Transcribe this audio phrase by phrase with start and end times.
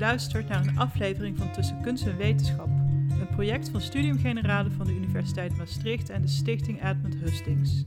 [0.00, 2.66] luistert naar een aflevering van Tussen Kunst en Wetenschap,
[3.20, 7.84] een project van Studium Generale van de Universiteit Maastricht en de Stichting Edmund Hustings.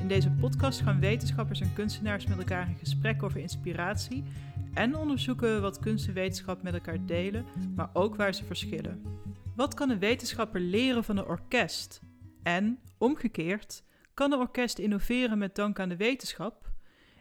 [0.00, 4.24] In deze podcast gaan wetenschappers en kunstenaars met elkaar in gesprek over inspiratie
[4.74, 7.44] en onderzoeken wat kunst en wetenschap met elkaar delen,
[7.74, 9.02] maar ook waar ze verschillen.
[9.56, 12.00] Wat kan een wetenschapper leren van een orkest?
[12.42, 13.82] En, omgekeerd,
[14.14, 16.70] kan een orkest innoveren met dank aan de wetenschap?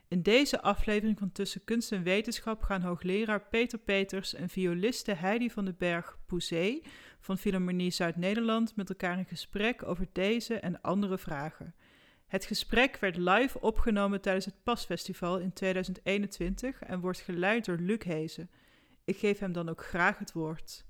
[0.09, 5.49] In deze aflevering van Tussen Kunst en Wetenschap gaan hoogleraar Peter Peters en violiste Heidi
[5.49, 6.81] van den Berg Pouzé
[7.19, 11.75] van Philharmonie Zuid-Nederland met elkaar in gesprek over deze en andere vragen.
[12.27, 18.03] Het gesprek werd live opgenomen tijdens het PAS-festival in 2021 en wordt geleid door Luc
[18.03, 18.49] Hezen.
[19.03, 20.85] Ik geef hem dan ook graag het woord.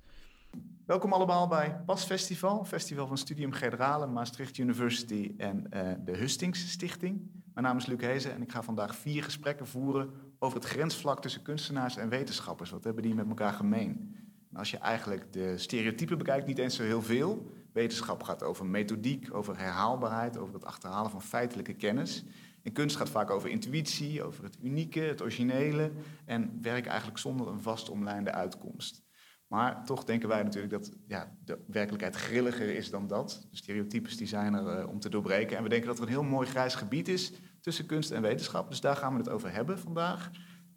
[0.90, 6.72] Welkom allemaal bij PAS Festival, festival van Studium Generale, Maastricht University en uh, de Hustings
[6.72, 7.32] Stichting.
[7.54, 11.22] Mijn naam is Luc Hezen en ik ga vandaag vier gesprekken voeren over het grensvlak
[11.22, 12.70] tussen kunstenaars en wetenschappers.
[12.70, 14.16] Wat hebben die met elkaar gemeen?
[14.52, 17.52] En als je eigenlijk de stereotypen bekijkt, niet eens zo heel veel.
[17.74, 22.24] Wetenschap gaat over methodiek, over herhaalbaarheid, over het achterhalen van feitelijke kennis.
[22.64, 25.92] En kunst gaat vaak over intuïtie, over het unieke, het originele
[26.26, 29.08] en werk eigenlijk zonder een vast omlijnde uitkomst.
[29.50, 33.48] Maar toch denken wij natuurlijk dat ja, de werkelijkheid grilliger is dan dat.
[33.52, 35.58] De stereotypes die zijn er uh, om te doorbreken.
[35.58, 38.70] En we denken dat er een heel mooi grijs gebied is tussen kunst en wetenschap.
[38.70, 40.32] Dus daar gaan we het over hebben vandaag.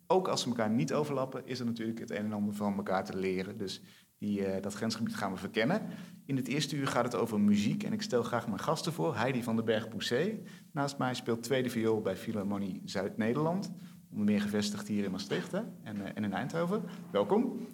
[0.06, 3.05] Ook als ze elkaar niet overlappen, is er natuurlijk het een en ander van elkaar
[3.05, 3.59] te leren.
[3.59, 3.83] Dus
[4.19, 5.83] die, uh, dat grensgebied gaan we verkennen.
[6.27, 7.83] In het eerste uur gaat het over muziek.
[7.83, 9.17] En ik stel graag mijn gasten voor.
[9.17, 10.39] Heidi van den Berg Poussé.
[10.73, 13.73] Naast mij speelt tweede viool bij Philharmonie Zuid-Nederland.
[14.11, 15.53] Onder meer gevestigd hier in Maastricht?
[15.53, 16.83] En, uh, en in Eindhoven.
[17.11, 17.67] Welkom.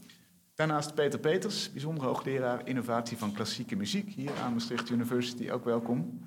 [0.58, 5.50] Daarnaast Peter Peters, bijzonder hoogleraar innovatie van klassieke muziek hier aan Maastricht University.
[5.50, 6.26] Ook welkom.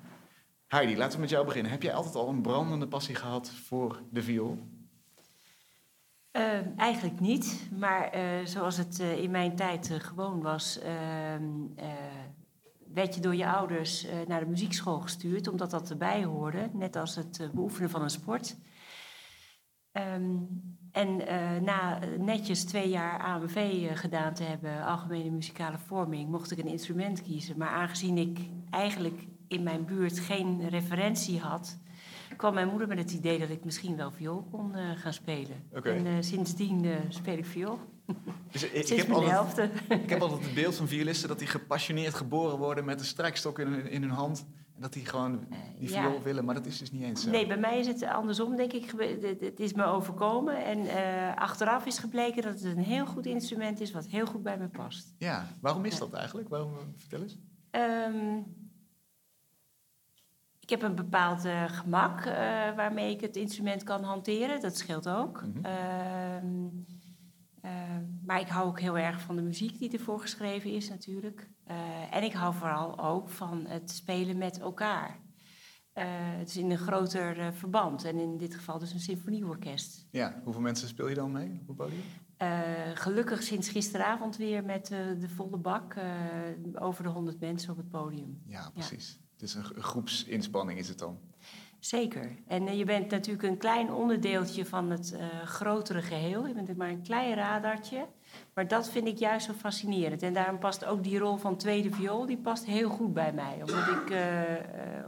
[0.66, 1.72] Heidi, laten we met jou beginnen.
[1.72, 4.58] Heb jij altijd al een brandende passie gehad voor de viool?
[6.32, 11.50] Uh, eigenlijk niet, maar uh, zoals het uh, in mijn tijd gewoon was, ehm,
[12.92, 17.14] werd je door je ouders naar de muziekschool gestuurd, omdat dat erbij hoorde, net als
[17.14, 18.56] het beoefenen van een sport.
[19.92, 25.78] Um, en uh, na netjes twee jaar AMV uh, eh, gedaan te hebben, algemene muzikale
[25.86, 27.58] vorming, mocht ik een instrument kiezen.
[27.58, 28.38] Maar aangezien ik
[28.70, 31.78] eigenlijk in mijn buurt geen referentie had,
[32.36, 35.64] kwam mijn moeder met het idee dat ik misschien wel viool kon uh, gaan spelen.
[35.72, 36.04] Okay.
[36.04, 37.78] En sindsdien speel ik viool.
[38.50, 42.14] Dus ik, ik, heb altijd, ik heb altijd het beeld van violisten dat die gepassioneerd
[42.14, 44.46] geboren worden met een strijkstok in, in hun hand
[44.82, 47.30] dat die gewoon eh, die viool willen, maar dat is dus niet eens zo.
[47.30, 48.94] Nee, bij mij is het andersom, denk ik.
[49.40, 50.64] Het is me overkomen.
[50.64, 54.42] En uh, achteraf is gebleken dat het een heel goed instrument is, wat heel goed
[54.42, 55.14] bij me past.
[55.18, 56.48] Ja, waarom is dat eigenlijk?
[56.48, 57.38] Waarom, vertel eens.
[57.70, 58.60] Um,
[60.60, 62.32] ik heb een bepaald uh, gemak uh,
[62.76, 64.60] waarmee ik het instrument kan hanteren.
[64.60, 65.42] Dat scheelt ook.
[65.42, 66.86] Mm -hmm.
[67.64, 67.70] Uh,
[68.24, 71.48] maar ik hou ook heel erg van de muziek die ervoor geschreven is natuurlijk.
[71.70, 75.20] Uh, en ik hou vooral ook van het spelen met elkaar.
[75.94, 78.04] Uh, het is in een groter verband.
[78.04, 80.06] En in dit geval dus een symfonieorkest.
[80.10, 82.02] Ja, hoeveel mensen speel je dan mee op het podium?
[82.94, 85.96] gelukkig sinds gisteravond weer met de volle bak.
[86.74, 88.42] over de 100 mensen op het podium.
[88.46, 89.20] Ja, precies.
[89.36, 89.44] Ja.
[89.44, 91.18] Is een groepsinspanning is het dan.
[91.84, 92.36] Zeker.
[92.46, 96.46] En uh, je bent natuurlijk een klein onderdeeltje van het uh, grotere geheel.
[96.46, 98.06] Je bent maar een klein radartje.
[98.54, 100.22] Maar dat vind ik juist zo fascinerend.
[100.22, 103.54] En daarom past ook die rol van tweede viool, die past heel goed bij mij.
[103.60, 104.20] Omdat, ik, uh,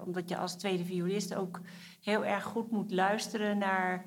[0.04, 1.60] omdat je als tweede violist ook
[2.00, 4.04] heel erg goed moet luisteren naar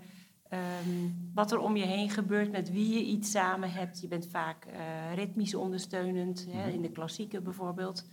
[0.54, 4.02] um, wat er om je heen gebeurt, met wie je iets samen hebt.
[4.02, 4.68] Je bent vaak
[5.16, 6.74] ritmisch ondersteunend, hè, mhm.
[6.74, 8.08] in de klassieke bijvoorbeeld.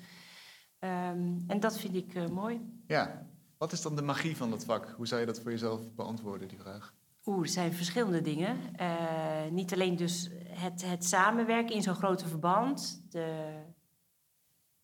[0.81, 2.61] Um, en dat vind ik mooi.
[2.87, 3.27] Ja,
[3.65, 4.95] wat is dan de magie van dat vak?
[4.97, 6.95] Hoe zou je dat voor jezelf beantwoorden, die vraag?
[7.25, 8.57] Oeh, er zijn verschillende dingen.
[8.81, 13.53] Uh, niet alleen dus het, het samenwerken in zo'n grote verband, de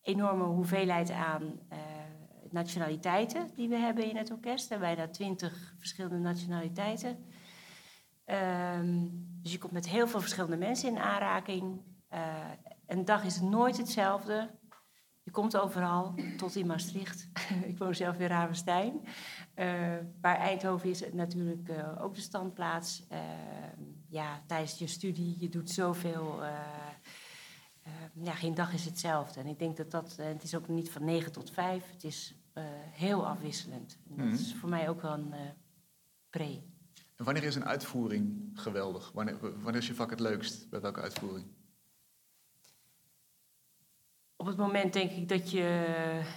[0.03, 1.79] enorme hoeveelheid aan uh,
[2.50, 4.79] nationaliteiten die we hebben in het orkest.
[4.79, 7.25] Bijna twintig verschillende nationaliteiten.
[8.79, 9.11] Um,
[9.43, 11.81] dus je komt met heel veel verschillende mensen in aanraking.
[12.12, 12.19] Uh,
[12.87, 14.50] een dag is nooit hetzelfde.
[15.31, 17.29] Je komt overal, tot in Maastricht.
[17.71, 19.00] ik woon zelf in Ravenstein.
[19.56, 23.06] Uh, maar Eindhoven is natuurlijk uh, ook de standplaats.
[23.12, 23.19] Uh,
[24.09, 26.43] ja, tijdens je studie, je doet zoveel.
[28.12, 29.41] ja, geen dag is hetzelfde.
[29.41, 31.91] En ik denk dat dat, het is ook niet van 9 tot 5.
[31.93, 32.35] Het is
[32.91, 33.99] heel afwisselend.
[34.09, 35.35] En dat mm is voor mij ook wel een
[36.31, 36.62] pre.
[37.17, 39.12] En wanneer is een uitvoering geweldig?
[39.12, 40.71] Wanneer, wanneer is je vak het leukst?
[40.71, 41.47] Bij welke uitvoering?
[44.41, 45.95] Op het moment denk ik dat je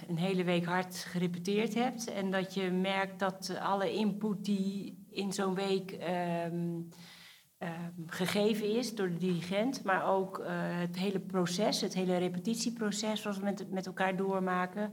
[0.08, 5.32] een hele week hard gerepeteerd hebt en dat je merkt dat alle input die in
[5.32, 6.88] zo'n week um,
[7.58, 13.22] ehm, gegeven is door de dirigent, maar ook eh, het hele proces, het hele repetitieproces,
[13.22, 14.92] zoals we met, met elkaar doormaken.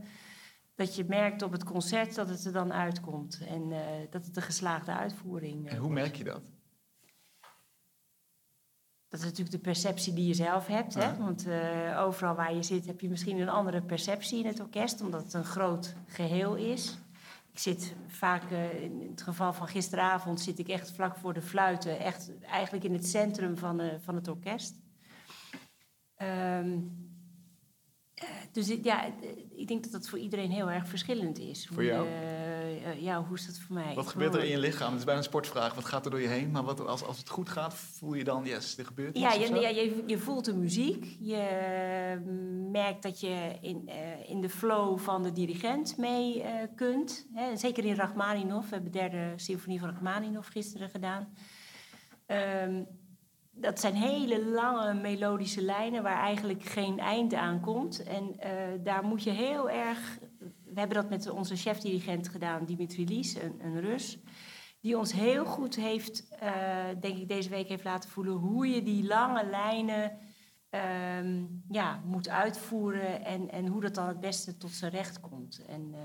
[0.75, 4.36] Dat je merkt op het concert dat het er dan uitkomt en eh, dat het
[4.36, 6.52] een geslaagde uitvoering En hoe merk je dat?
[9.12, 10.94] Dat is natuurlijk de perceptie die je zelf hebt.
[10.94, 11.18] Hè?
[11.18, 15.02] Want uh, overal waar je zit heb je misschien een andere perceptie in het orkest,
[15.02, 16.98] omdat het een groot geheel is.
[17.52, 21.42] Ik zit vaak, uh, in het geval van gisteravond, zit ik echt vlak voor de
[21.42, 24.75] fluiten, echt eigenlijk in het centrum van, uh, van het orkest.
[26.18, 27.11] Um,
[28.51, 29.06] dus ja,
[29.56, 31.69] ik denk dat dat voor iedereen heel erg verschillend is.
[31.73, 32.07] Voor jou?
[32.07, 33.94] Uh, ja, hoe is dat voor mij?
[33.94, 34.89] Wat gebeurt er in je lichaam?
[34.89, 35.73] Het is bijna een sportvraag.
[35.73, 36.51] Wat gaat er door je heen?
[36.51, 39.19] Maar wat, als, als het goed gaat, voel je dan, yes, er gebeurt iets?
[39.19, 41.18] Ja, je, ja je, je, voelt de muziek.
[41.19, 41.45] Je
[42.71, 46.45] merkt dat je in, uh, in de flow van de dirigent mee uh,
[46.75, 47.27] kunt.
[47.33, 47.57] Hè?
[47.57, 48.69] Zeker in Rachmaninoff.
[48.69, 51.33] We hebben de derde symfonie van Rachmaninoff gisteren gedaan.
[52.27, 52.88] Um,
[53.51, 58.03] dat zijn hele lange melodische lijnen waar eigenlijk geen eind aan komt.
[58.03, 60.19] En uh, daar moet je heel erg.
[60.65, 64.19] We hebben dat met onze chefdirigent gedaan, Dimitri Lies, een, een Rus.
[64.81, 68.83] Die ons heel goed heeft, uh, denk ik, deze week heeft laten voelen hoe je
[68.83, 70.18] die lange lijnen
[70.71, 75.65] uh, ja, moet uitvoeren en, en hoe dat dan het beste tot zijn recht komt.
[75.65, 76.00] En, uh,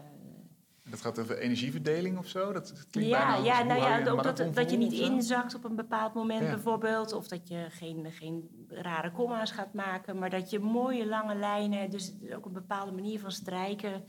[0.90, 2.52] dat gaat over energieverdeling of zo?
[2.52, 5.76] Dat klinkt ja, bijna ja, nou ja, ook dat, dat je niet inzakt op een
[5.76, 6.50] bepaald moment Ja.
[6.50, 7.12] bijvoorbeeld.
[7.12, 10.18] Of dat je geen, geen rare comma's gaat maken.
[10.18, 14.04] Maar dat je mooie lange lijnen, dus ook een bepaalde manier van strijken.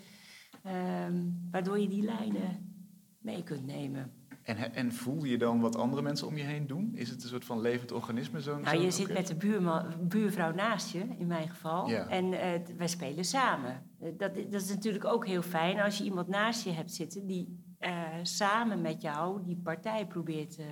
[0.63, 2.75] ehm, waardoor je die lijnen
[3.19, 4.11] mee kunt nemen.
[4.43, 6.91] En, en voel je dan wat andere mensen om je heen doen?
[6.95, 8.41] Is het een soort van levend organisme?
[8.41, 11.89] Zo, Nou, je zit met de buurman, buurvrouw naast je, in mijn geval.
[11.89, 12.07] Ja.
[12.07, 13.86] En eh, wij spelen samen.
[13.99, 17.25] Eh, dat, dat is natuurlijk ook heel fijn als je iemand naast je hebt zitten
[17.25, 20.65] die eh, samen met jou die partij probeert eh,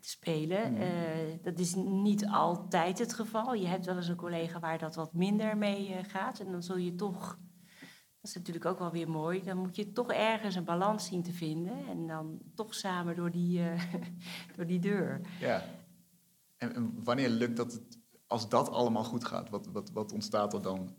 [0.00, 0.76] te spelen.
[0.76, 0.88] Eh,
[1.42, 3.54] dat is niet altijd het geval.
[3.54, 6.40] Je hebt wel eens een collega waar dat wat minder mee gaat.
[6.40, 7.38] En dan zul je toch,
[8.20, 11.22] dat is natuurlijk ook wel weer mooi, dan moet je toch ergens een balans zien
[11.22, 11.86] te vinden.
[11.88, 13.62] En dan toch samen door die,
[14.56, 15.20] door die deur.
[15.40, 15.62] Ja.
[16.56, 19.50] En, en wanneer lukt dat het, als dat allemaal goed gaat?
[19.50, 20.94] Wat, wat, wat ontstaat er dan?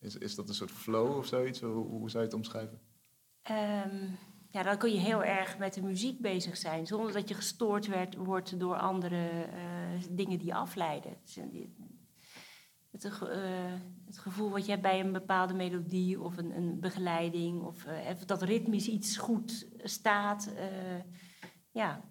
[0.00, 1.60] Is, is dat een soort flow of zoiets?
[1.60, 2.80] Hoe, hoe zou je het omschrijven?
[3.42, 4.06] Ehm,
[4.48, 7.86] ja, dan kun je heel erg met de muziek bezig zijn, zonder dat je gestoord
[7.86, 9.62] werd, wordt door andere eh,
[10.10, 11.16] dingen die je afleiden.
[11.22, 11.44] Dus, eh,
[12.90, 13.12] Het, eh,
[14.06, 17.84] het gevoel wat je hebt bij een bepaalde melodie of een, een begeleiding, of
[18.26, 20.52] dat ritmisch iets goed staat.
[21.70, 22.04] ja,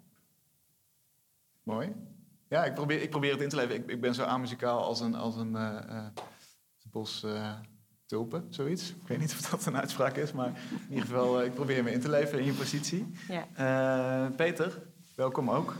[1.62, 1.94] Mooi.
[2.48, 3.74] Ja, ik probeer, ik probeer het in te leven.
[3.74, 5.56] Ik, ik ben zo amuzikaal als een, als een
[6.90, 7.24] bos
[8.10, 8.90] tulpen, zoiets.
[8.90, 11.82] Ik weet niet of dat een uitspraak is, maar in ieder geval, eh, ik probeer
[11.82, 13.06] me in te leven in je positie.
[13.28, 13.46] ja.
[14.28, 14.82] Eh, Peter,
[15.14, 15.76] welkom ook.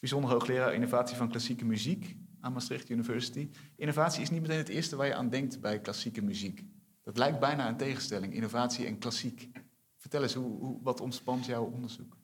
[0.00, 3.50] Bijzonder hoogleraar innovatie van klassieke muziek aan Maastricht University.
[3.76, 6.64] Innovatie is niet meteen het eerste waar je aan denkt bij klassieke muziek.
[7.02, 9.50] Dat lijkt bijna een tegenstelling, innovatie en klassiek.
[9.96, 12.16] Vertel eens, hoe, hoe, wat ontspant jouw onderzoek?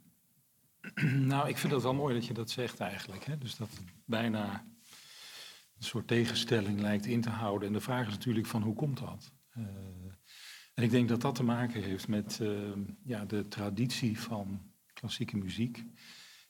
[1.33, 3.25] Nou, ik vind het wel mooi dat je dat zegt eigenlijk.
[3.25, 3.39] Hè?
[3.39, 4.67] Dus dat het bijna
[5.79, 7.69] een soort tegenstelling lijkt in te houden.
[7.69, 9.35] En de vraag is natuurlijk van hoe komt dat?
[9.57, 9.65] Eh,
[10.75, 12.73] en ik denk dat dat te maken heeft met eh,
[13.05, 15.85] ja, de traditie van klassieke muziek.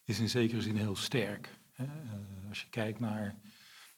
[0.04, 1.58] Is in zekere zin heel sterk.
[1.72, 1.84] Hè?
[1.84, 3.40] Eh, als je kijkt naar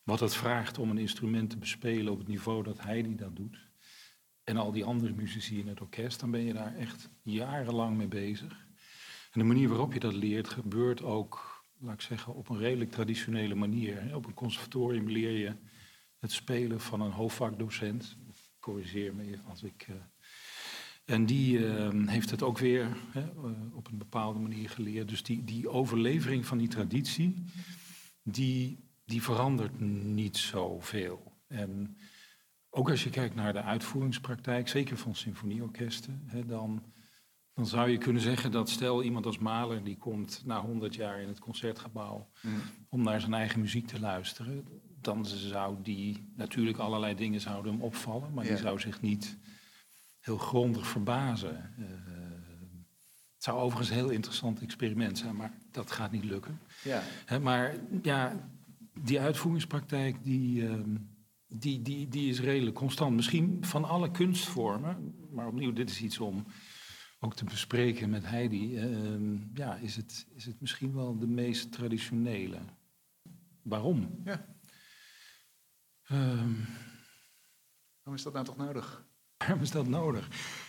[0.02, 3.66] wat het vraagt om een instrument te bespelen op het niveau dat Heidi dat doet.
[4.44, 8.08] En al die andere muzici in het orkest, dan ben je daar echt jarenlang mee
[8.08, 8.66] bezig.
[9.32, 12.90] En de manier waarop je dat leert gebeurt ook, laat ik zeggen, op een redelijk
[12.90, 14.16] traditionele manier.
[14.16, 15.54] Op een conservatorium leer je
[16.18, 18.16] het spelen van een hoofdvakdocent.
[18.68, 19.86] Corrigeer me als ik.
[19.88, 19.94] eh,
[21.04, 25.08] en die eh, heeft het ook weer hè, eh, op een bepaalde manier geleerd.
[25.08, 27.44] Dus die, die overlevering van die traditie,
[28.22, 31.32] die, die verandert niet zoveel.
[31.46, 31.96] En
[32.70, 36.82] ook als je kijkt naar de uitvoeringspraktijk, zeker van symfonieorkesten, hè, dan,
[37.54, 41.20] dan zou je kunnen zeggen dat stel iemand als Mahler, die komt na 100 jaar
[41.20, 42.30] in het concertgebouw
[42.88, 44.66] om naar zijn eigen muziek te luisteren,
[45.00, 48.50] dan zou die natuurlijk allerlei dingen zouden hem opvallen, maar Ja.
[48.50, 49.36] die zou zich niet
[50.20, 51.56] heel grondig verbazen.
[51.78, 51.84] Eh,
[53.34, 56.58] het zou overigens een heel interessant experiment zijn, maar dat gaat niet lukken.
[56.84, 58.50] Ja, Hè, maar ja,
[59.00, 60.96] die uitvoeringspraktijk die, ehm,
[61.48, 63.16] die, die, die is redelijk constant.
[63.16, 66.44] Misschien van alle kunstvormen, maar opnieuw, dit is iets om
[67.20, 68.76] ook te bespreken met Heidi.
[68.76, 72.58] ehm, ja, is het, is het misschien wel de meest traditionele.
[73.62, 74.20] Waarom?
[74.24, 74.44] Ja.
[76.08, 76.54] Ehm,
[77.94, 79.06] waarom is dat nou toch nodig?
[79.36, 80.28] waarom is dat nodig?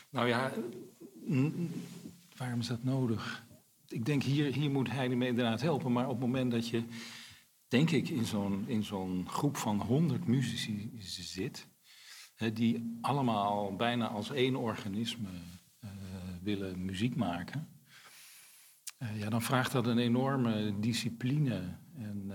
[0.09, 0.53] Nou ja,
[2.37, 3.45] waarom is dat nodig?
[3.87, 5.91] Ik denk, hier, hier moet Heidi me inderdaad helpen.
[5.91, 6.83] Maar op het moment dat je
[7.67, 11.67] denk ik, in zo'n, in zo'n groep van honderd muzici zit,
[12.35, 15.29] hè, die allemaal bijna als één organisme
[15.83, 15.89] uh,
[16.41, 17.67] willen muziek maken,
[18.97, 21.77] uh, ja, dan vraagt dat een enorme discipline.
[21.95, 22.31] En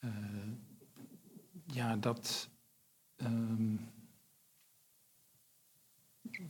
[0.00, 0.10] uh,
[1.72, 2.48] ja, dat.
[3.16, 3.88] Um,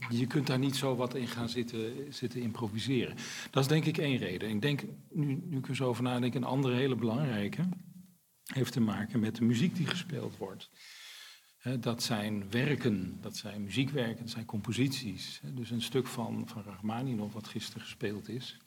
[0.08, 3.16] je kunt daar niet zo wat in gaan zitten, zitten improviseren.
[3.50, 4.50] Dat is denk ik één reden.
[4.50, 7.68] Ik denk, nu, nu ik er zo over nadenk, een andere hele belangrijke
[8.44, 10.70] heeft te maken met de muziek die gespeeld wordt.
[11.80, 15.40] dat zijn werken, dat zijn muziekwerken, dat zijn composities.
[15.54, 18.58] dus een stuk van, van Rachmaninoff, wat gisteren gespeeld is,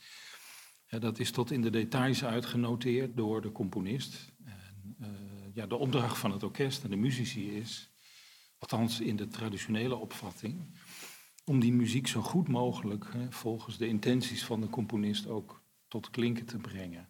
[0.99, 4.33] dat is tot in de details uitgenoteerd door de componist.
[4.45, 5.07] En, uh,
[5.53, 7.91] ja, de opdracht van het orkest en de muzici is,
[8.57, 10.77] althans in de traditionele opvatting,
[11.45, 16.09] om die muziek zo goed mogelijk, hè, volgens de intenties van de componist, ook tot
[16.09, 17.09] klinken te brengen.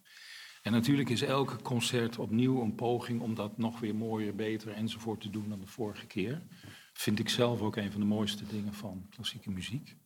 [0.62, 5.20] En natuurlijk is elke concert opnieuw een poging om dat nog weer mooier, beter enzovoort
[5.20, 6.42] te doen dan de vorige keer.
[6.92, 9.96] Vind ik zelf ook een van de mooiste dingen van klassieke muziek.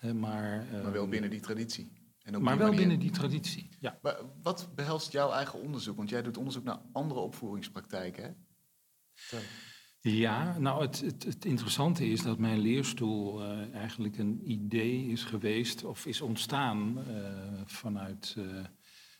[0.00, 1.97] Maar, maar wel ehm, binnen die traditie.
[2.34, 3.98] En maar wel binnen die traditie, ja.
[4.02, 5.96] Maar wat behelst jouw eigen onderzoek?
[5.96, 8.30] Want jij doet onderzoek naar andere opvoeringspraktijken, hè?
[10.00, 15.24] Ja, nou het, het, het, interessante is dat mijn leerstoel uh, eigenlijk een idee is
[15.24, 17.14] geweest of is ontstaan uh,
[17.64, 18.64] vanuit, uh,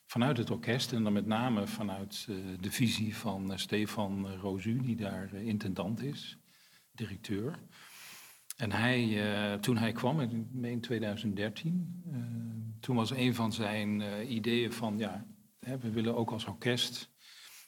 [0.06, 2.26] vanuit het orkest en dan met name vanuit
[2.60, 6.38] de visie van Stefan Rozu, die daar intendant is,
[6.92, 7.58] directeur.
[8.58, 10.20] En hij, toen hij kwam,
[10.62, 12.02] in 2013,
[12.80, 15.26] toen was een van zijn ideeën van ja,
[15.60, 17.10] hè, we willen ook als orkest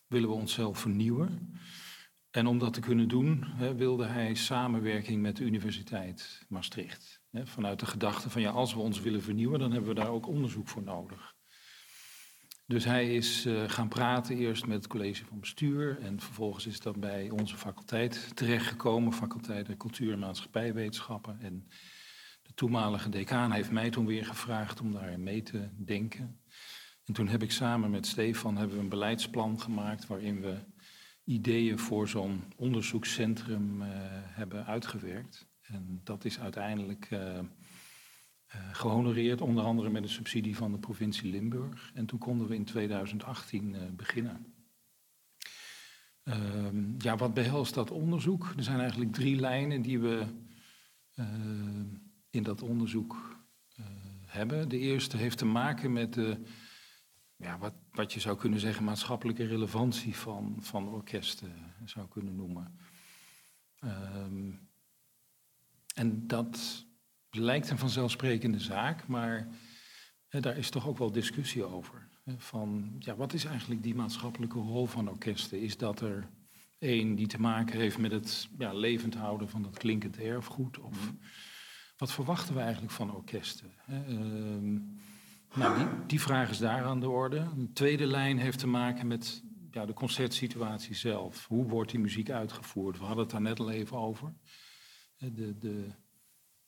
[0.06, 1.58] willen we onszelf vernieuwen.
[2.30, 7.20] En om dat te kunnen doen, hè, wilde hij samenwerking met de Universiteit Maastricht.
[7.30, 10.10] Hè, vanuit de gedachte van ja, als we ons willen vernieuwen, dan hebben we daar
[10.10, 11.34] ook onderzoek voor nodig.
[12.70, 16.80] Dus hij is uh, gaan praten eerst met het college van bestuur en vervolgens is
[16.80, 21.40] dat bij onze faculteit terechtgekomen, faculteit der cultuur en maatschappijwetenschappen.
[21.40, 21.68] En
[22.42, 26.40] de toenmalige decaan heeft mij toen weer gevraagd om daar mee te denken.
[27.04, 30.58] En toen heb ik samen met Stefan hebben we een beleidsplan gemaakt waarin we
[31.24, 35.46] ideeën voor zo'n onderzoekscentrum uh, hebben uitgewerkt.
[35.60, 37.38] En dat is uiteindelijk uh,
[38.72, 41.90] gehonoreerd, onder andere met een subsidie van de provincie Limburg.
[41.94, 44.54] En toen konden we in 2018 beginnen.
[46.22, 48.52] Ehm, ja, wat behelst dat onderzoek?
[48.56, 50.26] Er zijn eigenlijk drie lijnen die we
[52.30, 53.38] in dat onderzoek
[54.26, 54.68] hebben.
[54.68, 56.42] De eerste heeft te maken met de
[57.40, 61.52] ja, wat, wat je zou kunnen zeggen, maatschappelijke relevantie van, van orkesten
[61.84, 62.78] zou kunnen noemen.
[63.84, 64.68] Um,
[65.94, 66.86] en dat
[67.30, 69.48] lijkt een vanzelfsprekende zaak, maar
[70.28, 72.08] hè, daar is toch ook wel discussie over.
[72.24, 75.60] Hè, van, ja, wat is eigenlijk die maatschappelijke rol van orkesten?
[75.60, 76.28] Is dat er
[76.78, 80.78] één die te maken heeft met het ja, levend houden van dat klinkend erfgoed?
[80.78, 81.14] Of mhm.
[81.96, 83.70] wat verwachten we eigenlijk van orkesten?
[83.76, 84.06] Hè?
[84.06, 84.98] Um,
[85.54, 87.38] nou, die, die vraag is daar aan de orde.
[87.38, 91.46] Een tweede lijn heeft te maken met ja, de concertsituatie zelf.
[91.46, 92.98] Hoe wordt die muziek uitgevoerd?
[92.98, 94.32] We hadden het daar net al even over.
[95.18, 95.88] De, de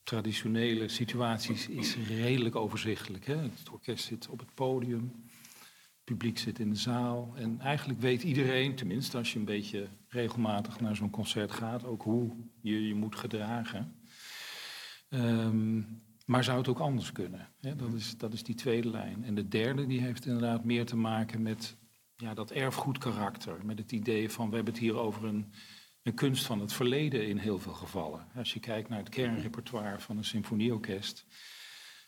[0.02, 3.26] traditionele situatie is redelijk overzichtelijk.
[3.26, 3.37] Hè?
[3.37, 5.12] Het orkest zit op het podium,
[5.61, 7.32] het publiek zit in de zaal.
[7.37, 12.02] En eigenlijk weet iedereen, tenminste als je een beetje regelmatig naar zo'n concert gaat, ook
[12.02, 14.00] hoe je je moet gedragen.
[15.09, 17.49] Um, maar zou het ook anders kunnen?
[17.61, 19.25] dat, is, dat is die tweede lijn.
[19.25, 21.76] En de derde die heeft inderdaad meer te maken met
[22.16, 23.66] ja, dat erfgoedkarakter.
[23.66, 25.52] Met het idee van we hebben het hier over een,
[26.02, 28.26] een kunst van het verleden in heel veel gevallen.
[28.35, 31.26] Als je kijkt naar het kernrepertoire van een symfonieorkest,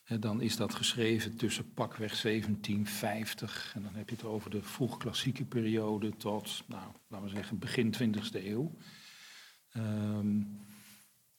[0.05, 5.45] dan is dat geschreven tussen pakweg 1750 en dan heb je het over de vroeg-klassieke
[5.45, 8.77] periode tot, nou, laten we zeggen, begin 20e eeuw.
[9.77, 10.63] Um,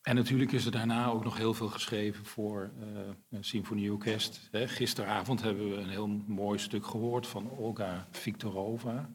[0.02, 2.86] en natuurlijk is er daarna ook nog heel veel geschreven voor uh,
[3.30, 4.50] een symfonieorkest.
[4.52, 9.10] Gisteravond hebben we een heel mooi stuk gehoord van Olga Viktorova.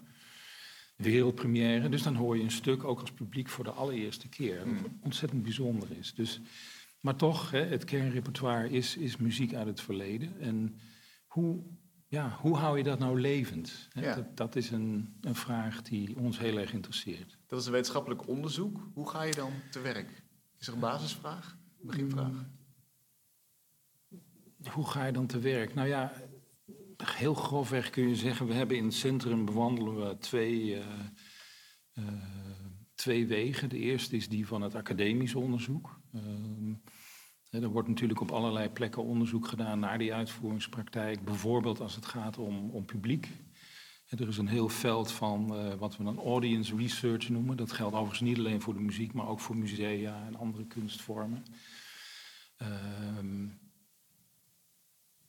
[1.01, 1.89] Wereldpremière.
[1.89, 4.59] Dus dan hoor je een stuk ook als publiek voor de allereerste keer.
[4.59, 4.99] Wat mm.
[5.03, 6.15] ontzettend bijzonder is.
[6.15, 6.41] Dus,
[7.01, 10.41] maar toch, hè, het kernrepertoire is, is muziek uit het verleden.
[10.41, 10.77] En
[11.27, 11.63] hoe,
[12.09, 13.89] ja, hoe hou je dat nou levend?
[13.93, 14.15] Hè?
[14.15, 17.39] Dat, dat, is een, een vraag die ons heel erg interesseert.
[17.47, 18.91] Dat is een wetenschappelijk onderzoek.
[18.95, 20.23] Hoe ga je dan te werk?
[20.59, 21.57] Is er een basisvraag?
[21.81, 22.47] Een beginvraag?
[24.73, 25.75] Hoe ga je dan te werk?
[25.75, 26.13] Nou ja,
[27.05, 28.47] heel grofweg kun je zeggen...
[28.47, 30.85] we hebben in het centrum bewandelen we twee, uh,
[31.95, 32.05] uh,
[32.95, 33.69] twee wegen.
[33.69, 36.01] De eerste is die van het academisch onderzoek.
[36.15, 41.25] Uh, er wordt natuurlijk op allerlei plekken onderzoek gedaan naar die uitvoeringspraktijk.
[41.25, 43.29] Bijvoorbeeld als het gaat om, om publiek.
[44.09, 47.57] Er is een heel veld van uh, wat we dan audience research noemen.
[47.57, 51.43] Dat geldt overigens niet alleen voor de muziek, maar ook voor musea en andere kunstvormen.
[52.57, 53.49] Ehm,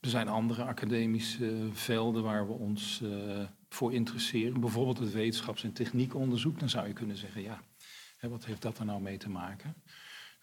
[0.02, 4.60] er zijn andere academische velden waar we ons uh, voor interesseren.
[4.60, 6.60] Bijvoorbeeld het wetenschaps- en techniekonderzoek.
[6.60, 7.62] Dan zou je kunnen zeggen, ja,
[8.18, 9.76] hè, wat heeft dat er nou mee te maken?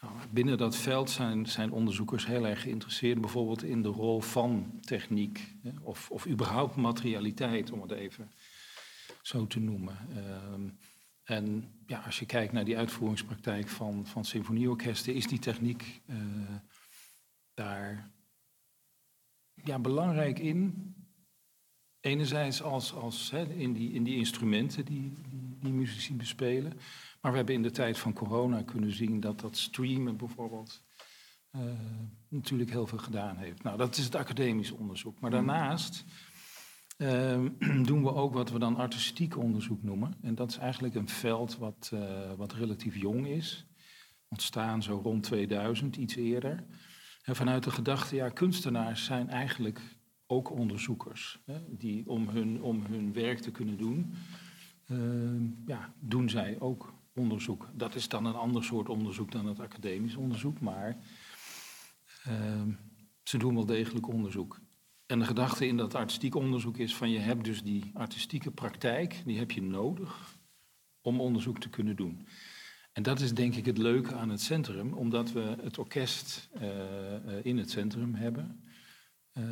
[0.01, 4.81] Nou, binnen dat veld zijn, zijn, onderzoekers heel erg geïnteresseerd, bijvoorbeeld in de rol van
[4.81, 8.31] techniek hè, of, of überhaupt materialiteit, om het even
[9.23, 9.97] zo te noemen.
[10.53, 10.79] Um,
[11.25, 16.17] en ja, als je kijkt naar die uitvoeringspraktijk van, van symfonieorkesten, is die techniek uh,
[17.55, 18.11] daar
[19.69, 20.95] ja, belangrijk in.
[22.01, 26.73] Enerzijds als, als, hè, in, die, in die instrumenten die, die, die muzici bespelen.
[27.21, 30.83] Maar we hebben in de tijd van corona kunnen zien dat dat streamen bijvoorbeeld
[31.57, 31.63] uh,
[32.29, 33.63] natuurlijk heel veel gedaan heeft.
[33.63, 35.21] Nou, dat is het academisch onderzoek.
[35.21, 36.05] Maar daarnaast
[36.97, 37.45] uh,
[37.89, 40.15] doen we ook wat we dan artistiek onderzoek noemen.
[40.23, 43.67] En dat is eigenlijk een veld wat, uh, wat relatief jong is.
[44.29, 46.67] Ontstaan zo rond 2000, iets eerder.
[47.35, 49.81] Vanuit de gedachte, ja, kunstenaars zijn eigenlijk
[50.27, 51.39] ook onderzoekers.
[51.45, 54.15] Hè, die om hun, om hun werk te kunnen doen,
[54.87, 57.71] uh, ja, doen zij ook onderzoek.
[57.75, 60.97] Dat is dan een ander soort onderzoek dan het academisch onderzoek, maar
[62.29, 62.63] uh,
[63.23, 64.61] ze doen wel degelijk onderzoek.
[65.07, 69.23] En de gedachte in dat artistiek onderzoek is van je hebt dus die artistieke praktijk,
[69.25, 70.37] die heb je nodig
[71.01, 72.27] om onderzoek te kunnen doen.
[72.99, 77.45] En dat is denk ik het leuke aan het centrum, omdat we het orkest uh,
[77.45, 78.65] in het centrum hebben.
[79.33, 79.45] Uh,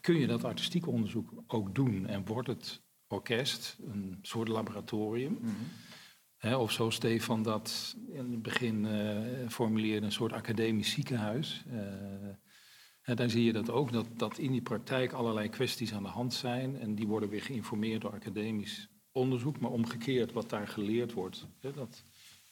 [0.00, 5.38] kun je dat artistiek onderzoek ook doen en wordt het orkest een soort laboratorium?
[5.40, 5.54] Mm
[6.38, 6.54] -hmm.
[6.54, 11.64] of zo Stefan dat in het begin uh, formuleerde, een soort academisch ziekenhuis.
[13.02, 16.08] En dan zie je dat ook, dat, dat in die praktijk allerlei kwesties aan de
[16.08, 16.78] hand zijn.
[16.78, 19.60] En die worden weer geïnformeerd door academisch onderzoek.
[19.60, 22.04] Maar omgekeerd, wat daar geleerd wordt, hè, dat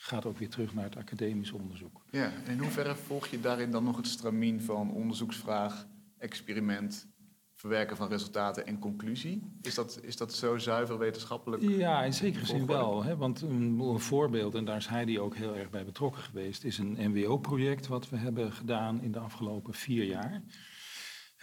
[0.03, 2.03] gaat ook weer terug naar het academisch onderzoek.
[2.11, 5.87] Ja, en in hoeverre volg je daarin dan nog het stramien van onderzoeksvraag,
[6.19, 7.09] experiment,
[7.55, 9.43] verwerken van resultaten en conclusie?
[9.63, 11.63] Is dat, is dat zo zuiver wetenschappelijk?
[11.63, 13.05] Ja, in zekere zin wel.
[13.05, 13.17] Hè?
[13.17, 16.79] Want een, een, voorbeeld, en daar is Heidi ook heel erg bij betrokken geweest, is
[16.79, 20.43] een NWO-project wat we hebben gedaan in de afgelopen vier jaar.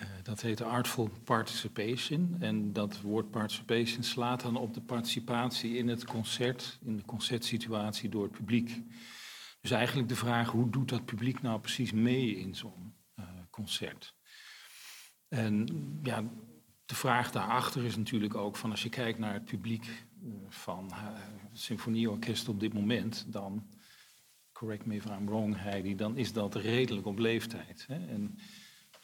[0.02, 2.36] Uh, dat heet Artful Participation.
[2.40, 8.10] En dat woord participation slaat dan op de participatie in het concert, in de concertsituatie
[8.10, 8.82] door het publiek.
[9.62, 14.16] Dus eigenlijk de vraag, hoe doet dat publiek nou precies mee in zo'n uh, concert?
[15.28, 15.68] En
[16.04, 16.24] ja,
[16.86, 20.06] de vraag daarachter is natuurlijk ook van als je kijkt naar het publiek
[20.50, 23.68] van het symfonieorkest op dit moment, dan,
[24.52, 27.86] correct me if I'm wrong Heidi, dan is dat redelijk op leeftijd.
[27.88, 28.08] Hè?
[28.08, 28.40] En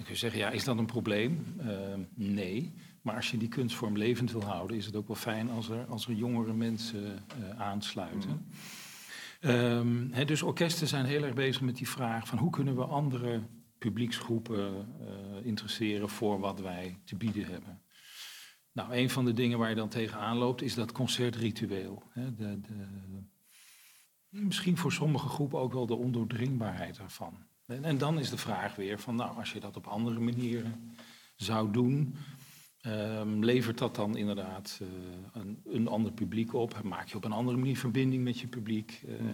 [0.04, 1.56] dan kun je zeggen, ja, is dat een probleem?
[1.62, 1.70] Uh,
[2.14, 2.74] nee.
[3.02, 5.86] Maar als je die kunstvorm levend wil houden, is het ook wel fijn als er,
[5.86, 8.30] als er jongere mensen uh, aansluiten.
[9.42, 9.50] Mm.
[9.50, 12.84] Um, he, dus orkesten zijn heel erg bezig met die vraag van hoe kunnen we
[12.84, 13.42] andere
[13.78, 17.82] publieksgroepen uh, interesseren voor wat wij te bieden hebben.
[18.72, 22.04] Nou, een van de dingen waar je dan tegenaan loopt is dat concertritueel.
[22.14, 22.88] De, de,
[24.30, 27.52] misschien voor sommige groepen ook wel de ondoordringbaarheid ervan.
[27.66, 30.96] En, en, dan is de vraag weer van, nou, als je dat op andere manieren
[31.36, 32.16] zou doen,
[32.86, 34.88] um, levert dat dan inderdaad uh,
[35.34, 36.84] een, een, ander publiek op?
[36.84, 39.02] Maak je op een andere manier verbinding met je publiek?
[39.06, 39.26] Uh, en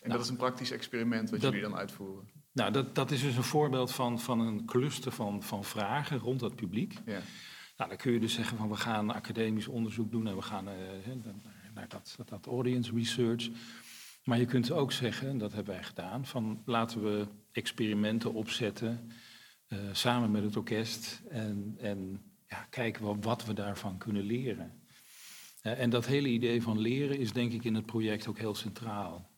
[0.00, 2.28] nou, dat is een praktisch experiment wat dat, jullie dan uitvoeren?
[2.52, 6.40] Nou, dat, dat is dus een voorbeeld van, van een cluster van, van vragen rond
[6.40, 6.92] dat publiek.
[7.06, 7.20] Ja.
[7.76, 10.68] Nou, dan kun je dus zeggen van we gaan academisch onderzoek doen en we gaan
[10.68, 10.74] uh,
[11.74, 13.48] naar dat, dat audience research.
[14.24, 17.26] Maar je kunt ook zeggen, en dat hebben wij gedaan, van laten we
[17.58, 19.10] experimenten opzetten
[19.68, 24.82] uh, samen met het orkest en, en ja, kijken we wat we daarvan kunnen leren.
[25.62, 28.54] Uh, en dat hele idee van leren is denk ik in het project ook heel
[28.54, 29.30] centraal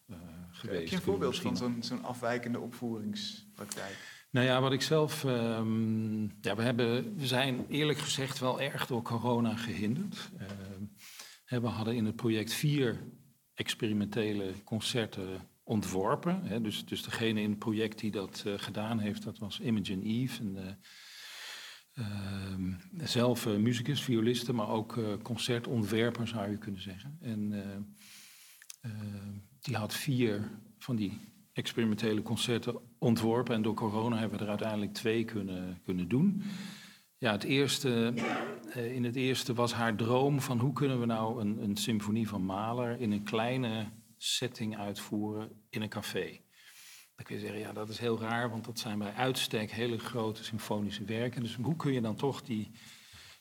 [0.50, 0.80] geweest.
[0.80, 3.96] Heb je een voorbeeld van zo'n zo'n afwijkende opvoeringspraktijk?
[4.30, 5.24] Nou ja, wat ik zelf.
[5.24, 10.30] Um, ja, we, hebben, we zijn eerlijk gezegd wel erg door corona gehinderd.
[10.40, 13.02] Uh, we hadden in het project vier
[13.54, 16.42] experimentele concerten ontworpen.
[16.42, 20.02] Hè, dus, dus degene in het project die dat uh, gedaan heeft, dat was Imogen
[20.02, 20.42] Eve.
[20.42, 20.78] En,
[21.94, 27.18] uh, zelf muzikus, violiste, maar ook concertontwerper zou je kunnen zeggen.
[27.20, 27.52] En
[29.60, 31.18] die had vier van die
[31.52, 33.54] experimentele concerten ontworpen.
[33.54, 36.42] En door corona hebben we er uiteindelijk twee kunnen, kunnen doen.
[37.18, 38.12] Ja, het eerste,
[38.72, 42.28] eh, in het eerste was haar droom van hoe kunnen we nou een, een symfonie
[42.28, 46.40] van Mahler in een kleine setting uitvoeren in een café.
[47.16, 49.98] Dan kun je zeggen, ja, dat is heel raar, want dat zijn bij uitstek hele
[49.98, 51.42] grote symfonische werken.
[51.42, 52.70] Dus hoe kun je dan toch die,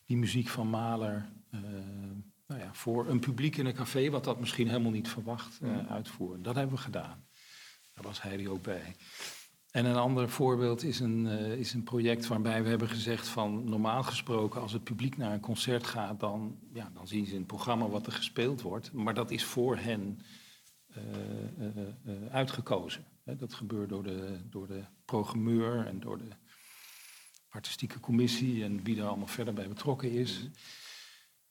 [0.05, 1.61] die muziek van Mahler uh,
[2.47, 5.69] nou ja, voor een publiek in een café, wat dat misschien helemaal niet verwacht, eh,
[5.69, 5.87] Mm.
[5.87, 6.43] uitvoeren.
[6.43, 7.27] Dat hebben we gedaan.
[7.93, 8.95] Daar was Heidi ook bij.
[9.71, 13.69] En een ander voorbeeld is een, eh, is een project waarbij we hebben gezegd van
[13.69, 17.37] normaal gesproken als het publiek naar een concert gaat, dan, ja, dan zien ze in
[17.37, 18.93] het programma wat er gespeeld wordt.
[18.93, 20.38] Maar dat is voor hen eh, eh, eh,
[22.29, 23.05] uitgekozen.
[23.23, 26.29] Hè, dat gebeurt door de, door de programmeur en door de
[27.49, 30.49] artistieke commissie en wie daar allemaal verder bij betrokken is.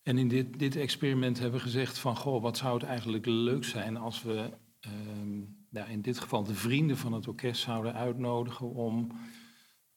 [0.02, 3.64] En in dit, dit experiment hebben we gezegd van, goh, wat zou het eigenlijk leuk
[3.64, 8.70] zijn als we ehm, ja, in dit geval de vrienden van het orkest zouden uitnodigen
[8.70, 9.10] om,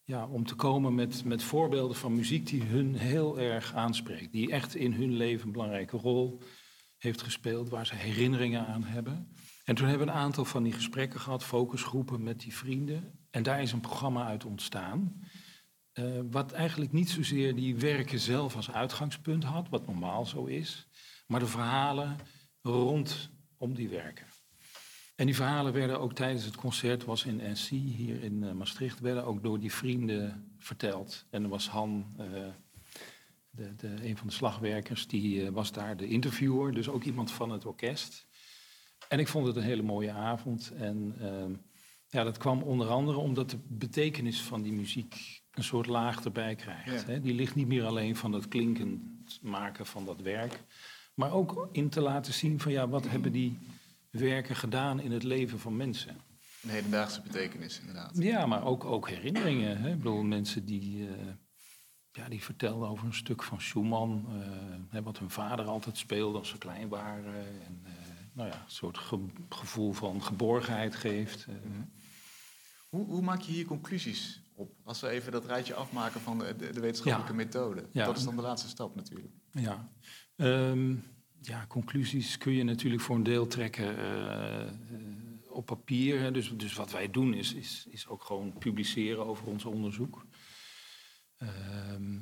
[0.03, 4.31] ja, om te komen met, met voorbeelden van muziek die hun heel erg aanspreekt.
[4.31, 6.41] Die echt in hun leven een belangrijke rol
[7.01, 9.33] heeft gespeeld, waar ze herinneringen aan hebben.
[9.63, 13.19] En toen hebben we een aantal van die gesprekken gehad, focusgroepen met die vrienden.
[13.29, 15.21] En daar is een programma uit ontstaan.
[15.91, 20.87] eh, wat eigenlijk niet zozeer die werken zelf als uitgangspunt had, wat normaal zo is,
[21.27, 22.17] maar de verhalen
[22.61, 24.25] rondom die werken.
[25.15, 28.99] En die verhalen werden ook tijdens het concert, was in NC hier in eh, Maastricht,
[28.99, 31.25] werden ook door die vrienden verteld.
[31.29, 32.47] En er was Han, eh,
[33.51, 37.31] de, de, een van de slagwerkers, die eh, was daar de interviewer, dus ook iemand
[37.31, 38.27] van het orkest.
[39.07, 40.71] En ik vond het een hele mooie avond.
[40.75, 41.53] En ehm,
[42.07, 46.55] ja, dat kwam onder andere omdat de betekenis van die muziek een soort laag erbij
[46.55, 47.01] krijgt.
[47.01, 47.11] Ja.
[47.11, 47.21] Hè?
[47.21, 50.63] Die ligt niet meer alleen van het klinkend maken van dat werk,
[51.13, 53.57] maar ook in te laten zien van ja, wat hebben die
[54.09, 56.15] werken gedaan in het leven van mensen.
[56.63, 58.17] Een hedendaagse betekenis, inderdaad.
[58.17, 59.77] Ja, maar ook, ook herinneringen.
[59.77, 59.89] Hè?
[59.89, 61.15] Ik bedoel, mensen die, eh,
[62.11, 64.25] ja, die vertelden over een stuk van Schumann,
[64.91, 67.35] eh, wat hun vader altijd speelde als ze klein waren.
[67.65, 67.91] En, eh,
[68.33, 71.45] nou ja, een soort ge- gevoel van geborgenheid geeft.
[71.45, 71.55] eh.
[72.89, 74.71] Hoe, hoe maak je hier conclusies op?
[74.83, 77.87] Als we even dat rijtje afmaken van de, de, wetenschappelijke methode.
[77.91, 78.05] Ja.
[78.05, 79.33] Dat is dan de laatste stap natuurlijk.
[79.51, 79.91] Ja.
[80.35, 80.95] Ehm,
[81.41, 83.95] ja, conclusies kun je natuurlijk voor een deel trekken
[85.49, 86.19] op papier.
[86.19, 86.31] Hè.
[86.31, 90.25] Dus, dus wat wij doen is, is, is ook gewoon publiceren over ons onderzoek.
[91.41, 92.19] Ehm,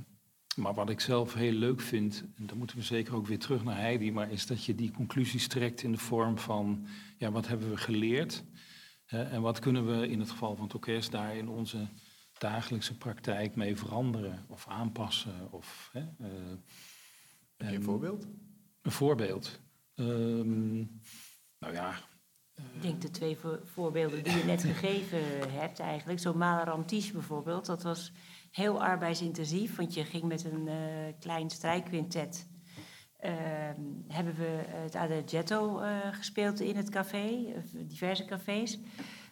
[0.55, 3.63] maar wat ik zelf heel leuk vind, en dan moeten we zeker ook weer terug
[3.63, 7.47] naar Heidi, maar is dat je die conclusies trekt in de vorm van, ja, wat
[7.47, 8.43] hebben we geleerd?
[9.05, 11.88] Hè, en wat kunnen we in het geval van het orkest daar in onze
[12.38, 15.51] dagelijkse praktijk mee veranderen of aanpassen?
[15.51, 16.60] Of, hè, eh, Heb
[17.58, 18.27] je een en- voorbeeld?
[18.82, 19.60] Een voorbeeld.
[19.95, 20.77] Ehm,
[21.60, 21.93] nou ja,
[22.73, 26.19] Ik denk de twee vo- voorbeelden die je net gegeven hebt eigenlijk.
[26.19, 28.12] Zo'n Malaram Tisch bijvoorbeeld, dat was
[28.51, 29.75] heel arbeidsintensief.
[29.75, 30.75] Want je ging met een eh,
[31.19, 32.47] klein strijkquintet.
[33.19, 37.53] ehm, hebben we het Adagietto eh gespeeld in het café,
[37.88, 38.79] diverse cafés.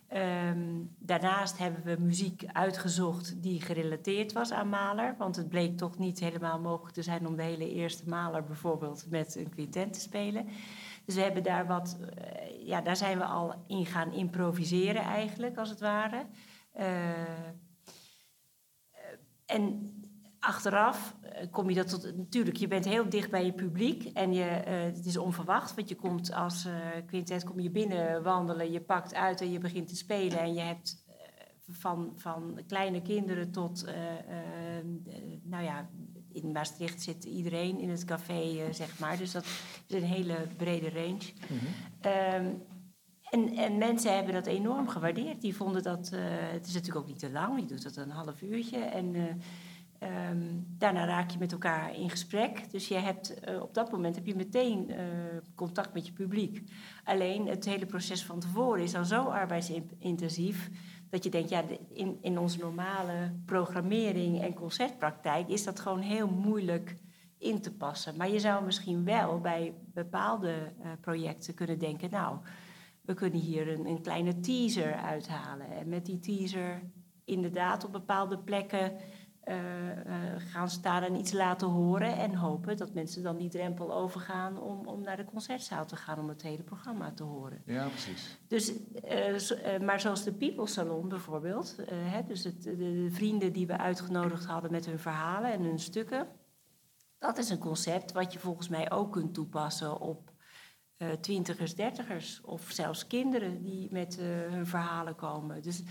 [0.07, 5.15] Ehm, daarnaast hebben we muziek uitgezocht die gerelateerd was aan Mahler.
[5.17, 9.05] Want het bleek toch niet helemaal mogelijk te zijn om de hele eerste Mahler bijvoorbeeld
[9.09, 10.47] met een quintet te spelen.
[11.05, 15.57] Dus we hebben daar wat, eh, ja, daar zijn we al in gaan improviseren eigenlijk,
[15.57, 16.25] als het ware.
[19.47, 19.91] En
[20.39, 24.33] achteraf eh, kom je dat tot, natuurlijk, je bent heel dicht bij je publiek en
[24.33, 26.73] je, eh, het is onverwacht, want je komt als eh
[27.05, 30.61] quintet, kom je binnen wandelen, je pakt uit en je begint te spelen en je
[30.61, 31.05] hebt
[31.69, 33.85] van, van kleine kinderen tot,
[35.43, 35.89] nou ja,
[36.31, 39.17] in Maastricht zit iedereen in het café, zeg maar.
[39.17, 39.45] Dus dat
[39.87, 41.33] is een hele brede range.
[42.01, 42.53] Ehm,
[43.29, 45.41] en, en mensen hebben dat enorm gewaardeerd.
[45.41, 48.09] Die vonden dat, eh, het is natuurlijk ook niet te lang, je doet dat een
[48.09, 48.77] half uurtje.
[48.77, 49.23] En eh,
[49.99, 50.41] ehm,
[50.77, 52.71] daarna raak je met elkaar in gesprek.
[52.71, 54.91] Dus je hebt, eh, op dat moment heb je meteen
[55.55, 56.63] contact met je publiek.
[57.03, 60.69] Alleen het hele proces van tevoren is al zo arbeidsintensief
[61.09, 61.63] dat je denkt, ja,
[61.93, 66.95] in, in onze normale programmering en concertpraktijk is dat gewoon heel moeilijk
[67.37, 68.15] in te passen.
[68.15, 72.37] Maar je zou misschien wel bij bepaalde projecten kunnen denken, nou,
[73.07, 75.71] we kunnen hier een, een kleine teaser uithalen.
[75.71, 76.81] En met die teaser
[77.25, 78.97] inderdaad op bepaalde plekken
[79.39, 79.55] eh,
[80.37, 82.17] gaan staan en iets laten horen.
[82.17, 86.19] En hopen dat mensen dan die drempel overgaan om, om naar de concertzaal te gaan
[86.19, 87.61] om het hele programma te horen.
[87.65, 88.39] Ja, precies.
[88.47, 93.67] Dus, eh, maar zoals de People Salon bijvoorbeeld, hè, dus het, de, de vrienden die
[93.67, 96.27] we uitgenodigd hadden met hun verhalen en hun stukken,
[97.19, 100.26] dat is een concept wat je volgens mij ook kunt toepassen op
[100.97, 105.61] eh, twintigers, dertigers of zelfs kinderen die met eh, hun verhalen komen.
[105.61, 105.83] Dus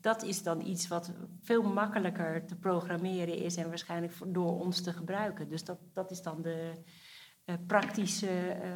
[0.00, 4.92] dat is dan iets wat veel makkelijker te programmeren is en waarschijnlijk door ons te
[4.92, 5.48] gebruiken.
[5.48, 6.72] Dus dat, dat is dan de
[7.44, 8.72] eh, praktische eh,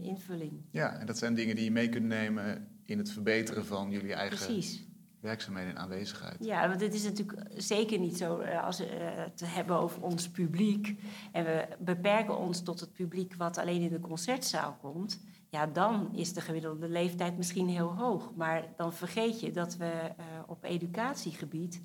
[0.00, 0.52] invulling.
[0.70, 4.12] Ja, en dat zijn dingen die je mee kunt nemen in het verbeteren van jullie
[4.12, 4.87] eigen Precies.
[5.20, 6.36] Werkzaamheden en aanwezigheid.
[6.40, 10.30] Ja, want het is natuurlijk zeker niet zo eh, als we het hebben over ons
[10.30, 11.00] publiek.
[11.32, 15.20] En we beperken ons tot het publiek wat alleen in de concertzaal komt.
[15.50, 18.34] Ja, dan is de gemiddelde leeftijd misschien heel hoog.
[18.34, 20.14] Maar dan vergeet je dat we
[20.46, 21.80] op educatiegebied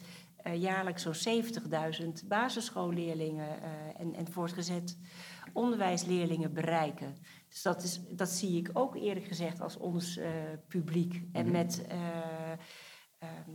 [0.53, 3.47] jaarlijks zo'n 70.000 basisschoolleerlingen
[3.97, 4.97] en, en voortgezet
[5.53, 7.15] onderwijsleerlingen bereiken.
[7.49, 10.25] Dus dat, is, dat zie ik ook eerlijk gezegd als ons uh,
[10.67, 11.21] publiek.
[11.31, 11.51] En mhm.
[11.51, 12.57] met uh, uh,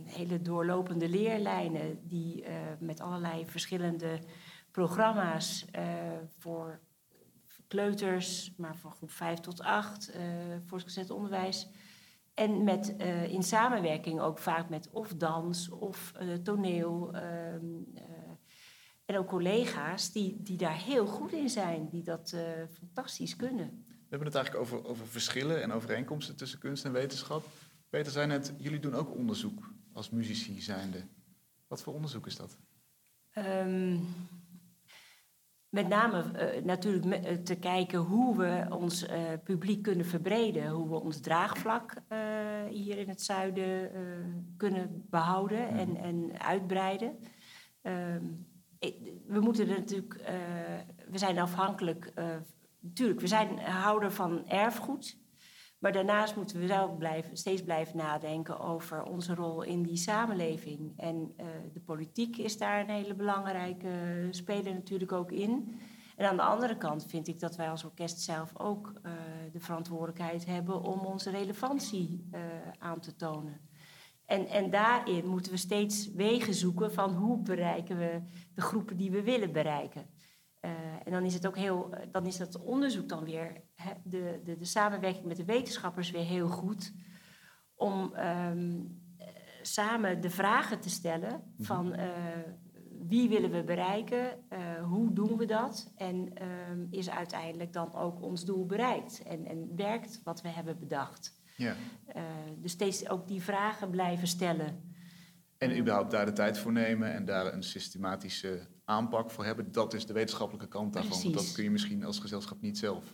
[0.05, 2.45] hele doorlopende leerlijnen die
[2.79, 4.19] met allerlei verschillende
[4.71, 5.65] programma's
[6.37, 6.79] voor
[7.67, 10.11] kleuters, maar van groep 5 tot 8,
[10.65, 11.69] voortgezet onderwijs.
[12.33, 12.95] En met,
[13.27, 17.13] in samenwerking ook vaak met of dans of toneel.
[17.13, 17.65] Ehm,
[19.05, 22.35] en ook collega's die, die daar heel goed in zijn, die dat
[22.73, 23.85] fantastisch kunnen.
[24.09, 27.43] We hebben het eigenlijk over, over verschillen en overeenkomsten tussen kunst en wetenschap.
[27.89, 31.03] Peter zei net, jullie doen ook onderzoek als muzici zijnde.
[31.67, 32.57] Wat voor onderzoek is dat?
[33.37, 34.07] Um,
[35.69, 36.23] met name
[36.55, 40.69] uh, natuurlijk uh, te kijken hoe we ons uh, publiek kunnen verbreden.
[40.69, 41.93] Hoe we ons draagvlak
[42.69, 43.91] hier in het zuiden
[44.57, 45.77] kunnen behouden mhm.
[45.77, 47.17] en, en uitbreiden.
[47.81, 48.47] Um,
[49.27, 50.21] we moeten er natuurlijk,
[51.09, 52.13] we zijn afhankelijk
[52.79, 55.17] natuurlijk, we zijn houder van erfgoed.
[55.79, 60.93] Maar daarnaast moeten we wel blijven, steeds blijven nadenken over onze rol in die samenleving.
[60.97, 65.79] En uh, de politiek is daar een hele belangrijke speler natuurlijk ook in.
[66.15, 69.11] En aan de andere kant vind ik dat wij als orkest zelf ook uh,
[69.51, 72.29] de verantwoordelijkheid hebben om onze relevantie
[72.79, 73.69] aan te tonen.
[74.29, 78.21] En, en daarin moeten we steeds wegen zoeken van hoe bereiken we
[78.53, 80.09] de groepen die we willen bereiken.
[80.61, 80.71] Uh,
[81.03, 84.57] en dan is het ook heel, dan is dat onderzoek dan weer, hè, de, de,
[84.57, 86.93] de, samenwerking met de wetenschappers weer heel goed.
[87.75, 89.01] Om um,
[89.61, 91.63] samen de vragen te stellen mhm.
[91.63, 92.05] van uh,
[93.07, 98.21] wie willen we bereiken, uh, hoe doen we dat en um, is uiteindelijk dan ook
[98.21, 101.37] ons doel bereikt en, en werkt wat we hebben bedacht.
[101.57, 101.75] Ja.
[102.57, 104.88] dus steeds ook die vragen blijven stellen.
[105.59, 109.71] En überhaupt daar de tijd voor nemen en daar een systematische aanpak voor hebben.
[109.71, 111.21] Dat is de wetenschappelijke kant daarvan.
[111.21, 113.13] Want dat kun je misschien als gezelschap niet zelf.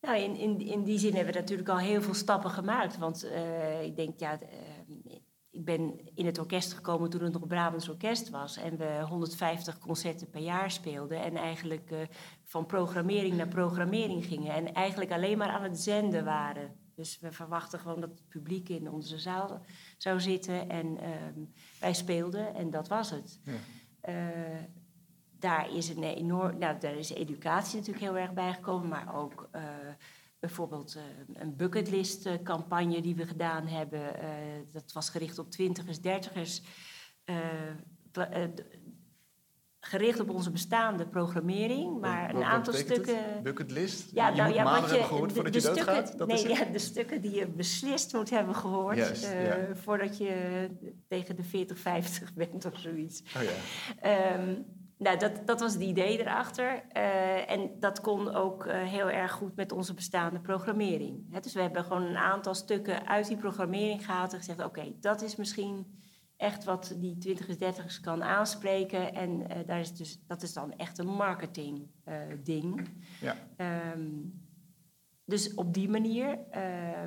[0.00, 2.98] Nou, in, in, in die zin hebben we natuurlijk al heel veel stappen gemaakt.
[2.98, 4.48] Want uh, ik denk, ja, uh,
[5.50, 8.56] ik ben in het orkest gekomen toen het nog Brabants Orkest was.
[8.56, 11.22] En we 150 concerten per jaar speelden.
[11.22, 11.98] En eigenlijk uh,
[12.44, 14.54] van programmering naar programmering gingen.
[14.54, 16.83] En eigenlijk alleen maar aan het zenden waren.
[16.94, 19.64] Dus we verwachten gewoon dat het publiek in onze zaal
[19.98, 20.68] zou zitten.
[20.68, 21.40] En ehm,
[21.80, 23.40] wij speelden en dat was het.
[23.44, 23.52] Ja
[25.44, 29.62] daar is een enorm, nou, daar is educatie natuurlijk heel erg bijgekomen, maar ook uh,
[30.38, 31.02] bijvoorbeeld uh,
[31.32, 34.16] een bucketlist campagne die we gedaan hebben.
[34.72, 36.62] Dat was gericht op twintigers, dertigers.
[39.86, 43.42] Gericht op onze bestaande programmering, maar een aantal stukken.
[43.42, 44.10] Bucketlist?
[44.12, 46.18] Ja, nou, je ja, wat je gehoord voordat de, de doodgaat?
[46.18, 49.58] Dat nee, ja, de stukken die je beslist moet hebben gehoord Juist, ja.
[49.74, 50.68] voordat je
[51.08, 53.22] tegen de 40, 50 bent of zoiets.
[53.36, 54.34] Oh, ja.
[54.34, 54.64] Um,
[54.98, 56.82] nou, dat, dat was het idee erachter.
[56.96, 61.26] Uh, en dat kon ook uh, heel erg goed met onze bestaande programmering.
[61.30, 64.68] He, dus we hebben gewoon een aantal stukken uit die programmering gehaald en gezegd: oké,
[64.68, 66.02] okay, dat is misschien
[66.36, 69.14] echt wat die 20 30 kan aanspreken.
[69.14, 71.88] En uh, daar is dus, dat is dan echt een marketing
[72.42, 72.88] ding.
[73.20, 73.36] Ja.
[73.92, 74.42] Um,
[75.24, 76.38] dus op die manier.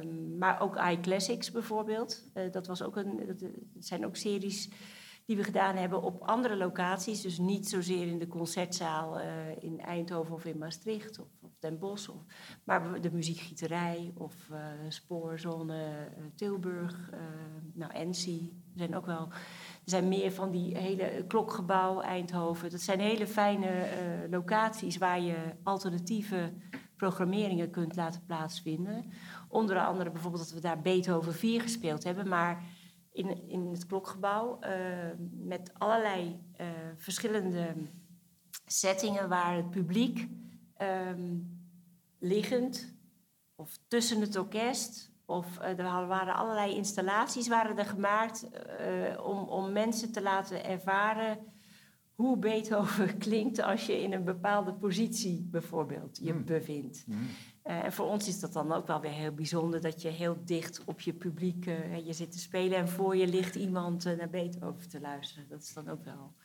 [0.03, 2.31] Um, maar ook iClassics bijvoorbeeld.
[2.51, 4.69] dat was ook een, dat zijn ook series
[5.27, 7.21] die we gedaan hebben op andere locaties.
[7.21, 9.25] Dus niet zozeer in de concertzaal uh,
[9.59, 12.09] in Eindhoven of in Maastricht of, of Den Bosch.
[12.09, 12.21] Of,
[12.63, 17.09] maar de muziekgieterij of uh, Spoorzone uh, Tilburg,
[17.73, 18.61] nou Ensie.
[18.73, 19.27] Er zijn ook wel...
[19.83, 22.69] Er zijn meer van die hele klokgebouw Eindhoven.
[22.69, 23.87] Dat zijn hele fijne
[24.29, 26.53] locaties waar je alternatieve
[26.95, 29.05] programmeringen kunt laten plaatsvinden.
[29.47, 32.63] Onder andere bijvoorbeeld dat we daar Beethoven 4 gespeeld hebben, maar
[33.17, 34.69] in, in het klokgebouw uh,
[35.31, 37.75] met allerlei uh, verschillende
[38.65, 40.27] settingen waar het publiek
[40.81, 41.59] um,
[42.19, 42.95] liggend
[43.55, 48.47] of tussen het orkest of uh, er waren allerlei installaties waren er gemaakt
[49.23, 51.39] om, om mensen te laten ervaren
[52.17, 56.45] hoe Beethoven klinkt als je in een bepaalde positie bijvoorbeeld je mm.
[56.45, 57.03] bevindt.
[57.07, 57.27] Mm.
[57.67, 60.37] Uh, en voor ons is dat dan ook wel weer heel bijzonder dat je heel
[60.45, 64.17] dicht op je publiek uh, je zit te spelen en voor je ligt iemand uh,
[64.17, 65.47] naar Beethoven te luisteren.
[65.49, 66.35] Dat is dan ook wel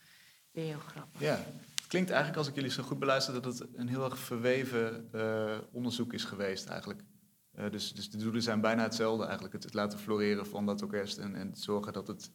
[0.51, 1.21] weer heel grappig.
[1.21, 1.35] Ja,
[1.75, 5.09] het klinkt eigenlijk als ik jullie zo goed beluister dat het een heel erg verweven
[5.71, 7.03] onderzoek is geweest eigenlijk.
[7.53, 9.53] Eh, dus, dus de doelen zijn bijna hetzelfde eigenlijk.
[9.53, 12.31] Het, laten floreren van dat orkest en, en zorgen dat het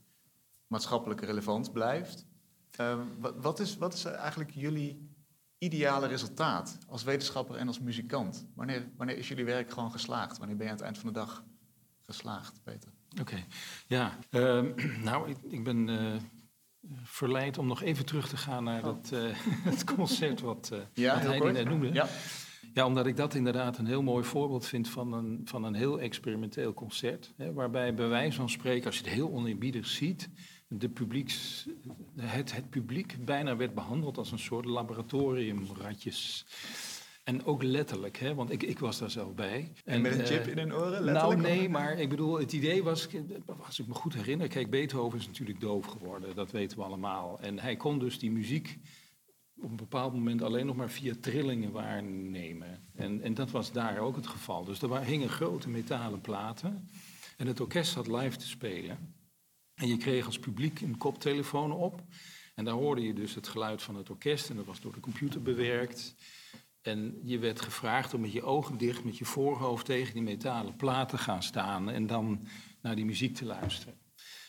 [0.66, 2.26] maatschappelijk relevant blijft.
[2.70, 5.16] Ehm, wat, wat, is, wat is eigenlijk jullie
[5.58, 8.46] ideale resultaat als wetenschapper en als muzikant?
[8.54, 10.38] Wanneer, wanneer is jullie werk gewoon geslaagd?
[10.38, 11.44] Wanneer ben je aan het eind van de dag
[12.02, 12.90] geslaagd, Peter?
[13.20, 13.44] Oké,
[13.86, 14.18] ja.
[14.30, 14.70] Ehm,
[15.04, 16.14] nou, ik, ik ben uh,
[17.02, 18.84] verleid om nog even terug te gaan naar Oh.
[18.84, 19.20] dat, eh,
[19.70, 21.92] het concert wat, eh Ja, hij net noemde.
[21.92, 22.08] Ja.
[22.74, 26.00] Ja, omdat ik dat inderdaad een heel mooi voorbeeld vind van een, van een heel
[26.00, 27.32] experimenteel concert.
[27.36, 30.28] Hè, waarbij bij wijze van spreken, als je het heel oneerbiedig ziet,
[30.68, 31.66] de publieks,
[32.16, 36.46] het, het publiek bijna werd behandeld als een soort laboratoriumratjes.
[37.24, 39.72] En ook letterlijk, hè, want ik, ik was daar zelf bij.
[39.84, 40.90] En met een eh, chip in hun oren?
[40.90, 41.40] nou, letterlijk?
[41.40, 43.08] nee, maar ik bedoel, het idee was,
[43.66, 47.40] als ik me goed herinner, kijk, Beethoven is natuurlijk doof geworden, dat weten we allemaal.
[47.40, 48.78] En hij kon dus die muziek
[49.60, 52.88] op een bepaald moment alleen nog maar via trillingen waarnemen.
[52.94, 54.64] En, en dat was daar ook het geval.
[54.64, 56.88] Dus er hingen grote metalen platen
[57.36, 59.16] en het orkest zat live te spelen.
[59.78, 62.02] En je kreeg als publiek een koptelefoon op.
[62.54, 65.00] En daar hoorde je dus het geluid van het orkest en dat was door de
[65.00, 66.14] computer bewerkt.
[66.82, 70.76] En je werd gevraagd om met je ogen dicht, met je voorhoofd tegen die metalen
[70.76, 72.46] plaat te gaan staan en dan
[72.82, 73.98] naar die muziek te luisteren.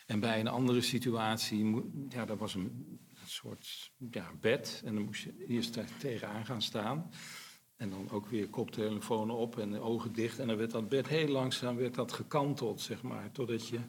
[0.05, 5.23] En bij een andere situatie, ja, dat was een, soort ja, bed en dan moest
[5.23, 7.09] je eerst daar tegenaan gaan staan.
[7.75, 10.39] En dan ook weer koptelefoon op en ogen dicht.
[10.39, 13.79] En dan werd dat bed heel langzaam werd dat gekanteld, zeg maar, totdat je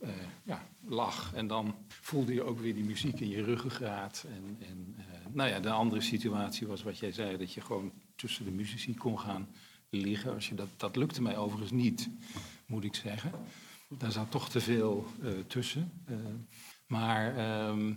[0.00, 0.10] eh,
[0.42, 1.34] ja, lag.
[1.34, 4.24] En dan voelde je ook weer die muziek in je ruggengraat.
[4.28, 7.92] En, en eh, nou ja, de andere situatie was wat jij zei, dat je gewoon
[8.16, 9.48] tussen de muzici kon gaan
[9.90, 10.34] liggen.
[10.34, 12.08] Als je dat, dat lukte mij overigens niet,
[12.66, 13.32] moet ik zeggen.
[13.88, 15.92] Daar zat toch te veel eh, tussen.
[16.86, 17.94] Maar ehm,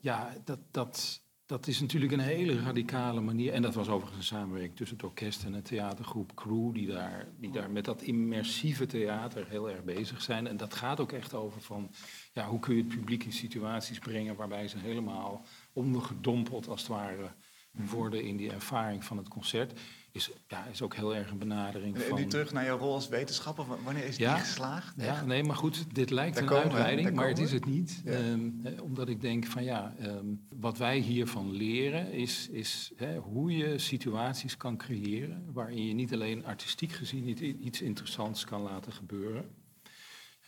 [0.00, 1.20] ja, dat, dat,
[1.52, 3.52] dat is natuurlijk een hele radicale manier.
[3.52, 7.28] En dat was overigens een samenwerking tussen het orkest en de theatergroep Crew, die daar,
[7.38, 10.46] die daar met dat immersieve theater heel erg bezig zijn.
[10.46, 11.90] En dat gaat ook echt over van,
[12.32, 16.90] ja, hoe kun je het publiek in situaties brengen waarbij ze helemaal ondergedompeld, als het
[16.90, 17.30] ware,
[17.72, 19.80] worden in die ervaring van het concert.
[20.12, 22.18] Is, ja, is ook heel erg een benadering En van...
[22.18, 23.64] nu terug naar jouw rol als wetenschapper.
[23.84, 24.34] Wanneer is Ja.
[24.34, 24.94] die geslaagd?
[24.96, 28.00] Ja, nee, maar goed, dit lijkt Daar een uitweiding, daar maar het is het niet.
[28.04, 28.10] Ja.
[28.12, 33.16] Ehm, eh, omdat ik denk van ja, ehm, wat wij hiervan leren is, is hè,
[33.18, 38.92] hoe je situaties kan creëren waarin je niet alleen artistiek gezien iets interessants kan laten
[38.92, 39.50] gebeuren,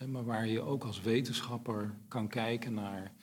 [0.05, 3.13] maar waar je ook als wetenschapper kan kijken naar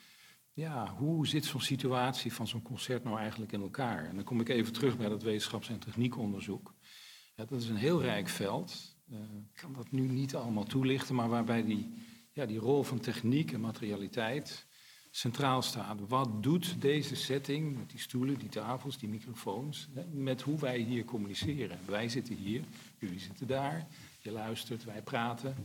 [0.53, 4.05] ja, hoe zit zo'n situatie van zo'n concert nou eigenlijk in elkaar?
[4.05, 6.75] En dan kom ik even terug bij dat wetenschaps- en techniekonderzoek.
[7.35, 8.97] Ja, dat is een heel rijk veld.
[9.11, 11.93] Eh, ik kan dat nu niet allemaal toelichten, maar waarbij die,
[12.33, 14.67] ja, die rol van techniek en materialiteit
[15.11, 16.01] centraal staat.
[16.09, 21.05] Wat doet deze setting met die stoelen, die tafels, die microfoons, met hoe wij hier
[21.05, 21.79] communiceren?
[21.87, 22.65] Wij zitten hier,
[22.99, 23.87] jullie zitten daar,
[24.21, 25.57] je luistert, wij praten.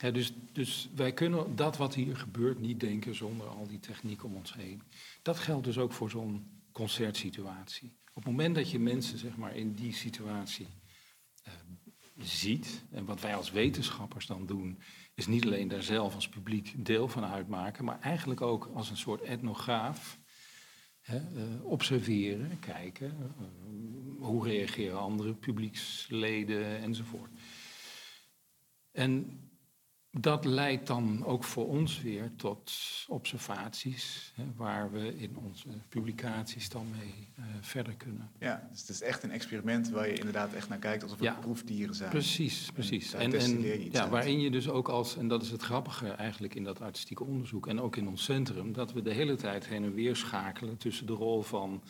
[0.00, 4.34] Dus, dus wij kunnen dat wat hier gebeurt niet denken zonder al die techniek om
[4.34, 4.82] ons heen.
[5.22, 7.98] Dat geldt dus ook voor zo'n concertsituatie.
[8.08, 10.66] Op het moment dat je mensen zeg maar, in die situatie
[11.42, 11.52] eh,
[12.18, 14.78] ziet, en wat wij als wetenschappers dan doen,
[15.14, 18.96] is niet alleen daar zelf als publiek deel van uitmaken, maar eigenlijk ook als een
[18.96, 20.18] soort etnograaf
[21.00, 21.14] eh,
[21.62, 23.46] observeren, kijken, eh,
[24.18, 27.30] hoe reageren andere publieksleden enzovoort.
[28.92, 29.40] En
[30.12, 32.72] dat leidt dan ook voor ons weer tot
[33.08, 38.30] observaties, hè, waar we in onze publicaties dan mee eh, verder kunnen.
[38.38, 41.28] Ja, dus het is echt een experiment waar je inderdaad echt naar kijkt alsof het
[41.28, 41.34] Ja.
[41.34, 42.10] proefdieren zijn.
[42.10, 43.12] Precies, precies.
[43.12, 44.10] En, je en iets ja, uit.
[44.10, 47.66] waarin je dus ook als, en dat is het grappige eigenlijk in dat artistieke onderzoek
[47.66, 51.06] en ook in ons centrum, dat we de hele tijd heen en weer schakelen tussen
[51.06, 51.82] de rol van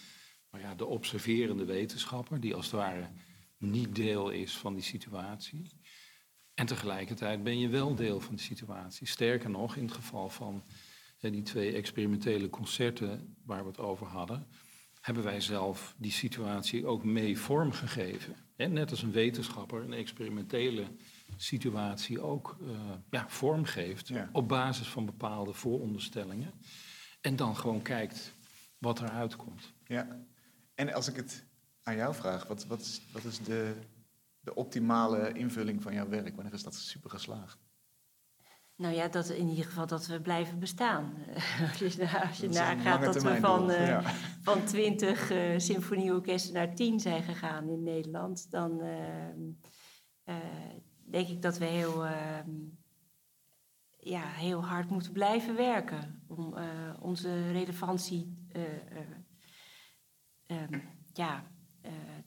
[0.50, 3.08] nou ja, de observerende wetenschapper, die als het ware
[3.58, 5.62] niet deel is van die situatie.
[6.60, 9.06] En tegelijkertijd ben je wel deel van de situatie.
[9.06, 10.62] Sterker nog, in het geval van
[11.20, 14.46] die twee experimentele concerten waar we het over hadden,
[15.00, 18.36] hebben wij zelf die situatie ook mee vormgegeven.
[18.56, 20.86] Hè, net als een wetenschapper een experimentele
[21.36, 22.68] situatie ook eh,
[23.10, 24.28] ja, vormgeeft Ja.
[24.32, 26.52] op basis van bepaalde vooronderstellingen.
[27.20, 28.34] En dan gewoon kijkt
[28.78, 29.72] wat eruit komt.
[29.86, 30.24] Ja.
[30.74, 31.44] En als ik het
[31.82, 33.74] aan jou vraag, wat, wat wat is de,
[34.40, 36.34] de optimale invulling van jouw werk?
[36.34, 37.58] Wanneer is dat super geslaagd?
[38.76, 41.14] Nou ja, dat in ieder geval dat we blijven bestaan.
[41.70, 44.02] als je, als je nagaat dat we van, eh, Ja.
[44.42, 49.40] van 20 eh symfonieorkesten naar 10 zijn gegaan in Nederland, dan ehm,
[50.24, 50.36] eh,
[51.10, 52.50] denk ik dat we heel, ehm,
[53.98, 56.64] ja, heel hard moeten blijven werken om eh,
[57.00, 59.06] onze relevantie eh, eh,
[60.46, 60.80] ehm,
[61.12, 61.49] ja, eh,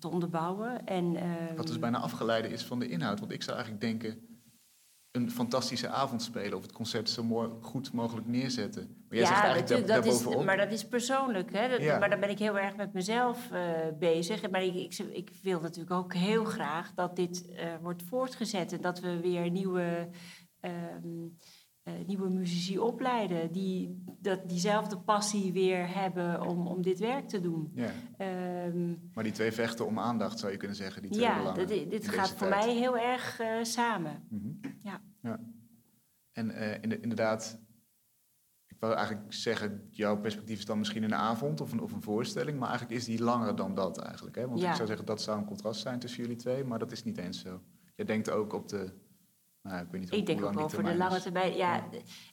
[0.04, 0.86] te onderbouwen.
[0.86, 3.20] En, ehm, Wat dus bijna afgeleide is van de inhoud.
[3.20, 4.28] Want ik zou eigenlijk denken,
[5.12, 6.58] een fantastische avond spelen...
[6.58, 8.84] of het concert zo mooi, goed mogelijk neerzetten.
[9.10, 11.54] Maar jij zegt eigenlijk dat, daar, dat is, maar dat is persoonlijk.
[11.54, 11.70] Hè?
[11.70, 12.00] Dat- Ja.
[12.00, 13.62] Maar dan ben ik heel erg met mezelf eh,
[14.00, 14.50] bezig.
[14.50, 18.72] Maar ik, ik, ik wil natuurlijk ook heel graag dat dit eh, wordt voortgezet.
[18.74, 20.10] En dat we weer nieuwe,
[20.60, 21.28] ehm,
[21.84, 23.52] eh, nieuwe muzici opleiden.
[23.52, 27.72] Die dat, diezelfde passie weer hebben om, om dit werk te doen.
[27.76, 31.02] Ja, Ehm, maar die twee vechten om aandacht, zou je kunnen zeggen.
[31.02, 32.66] Die twee ja, dit, gaat voor tijd.
[32.66, 34.24] mij heel erg eh, samen.
[34.30, 34.50] Mhm.
[34.84, 35.02] Ja.
[35.22, 35.40] ja.
[36.32, 37.60] En eh, inde- inderdaad,
[38.68, 42.02] ik wou eigenlijk zeggen, jouw perspectief is dan misschien een avond of een, of een
[42.02, 44.36] voorstelling, maar eigenlijk is die langer dan dat eigenlijk.
[44.36, 44.48] Hè?
[44.48, 44.70] Want Ja.
[44.70, 47.18] ik zou zeggen, dat zou een contrast zijn tussen jullie twee, maar dat is niet
[47.18, 47.62] eens zo.
[47.96, 48.94] Je denkt ook op de,
[49.64, 51.56] nou, ik weet niet Ik denk ook die over de lange termijn.
[51.56, 51.84] Ja, Ja.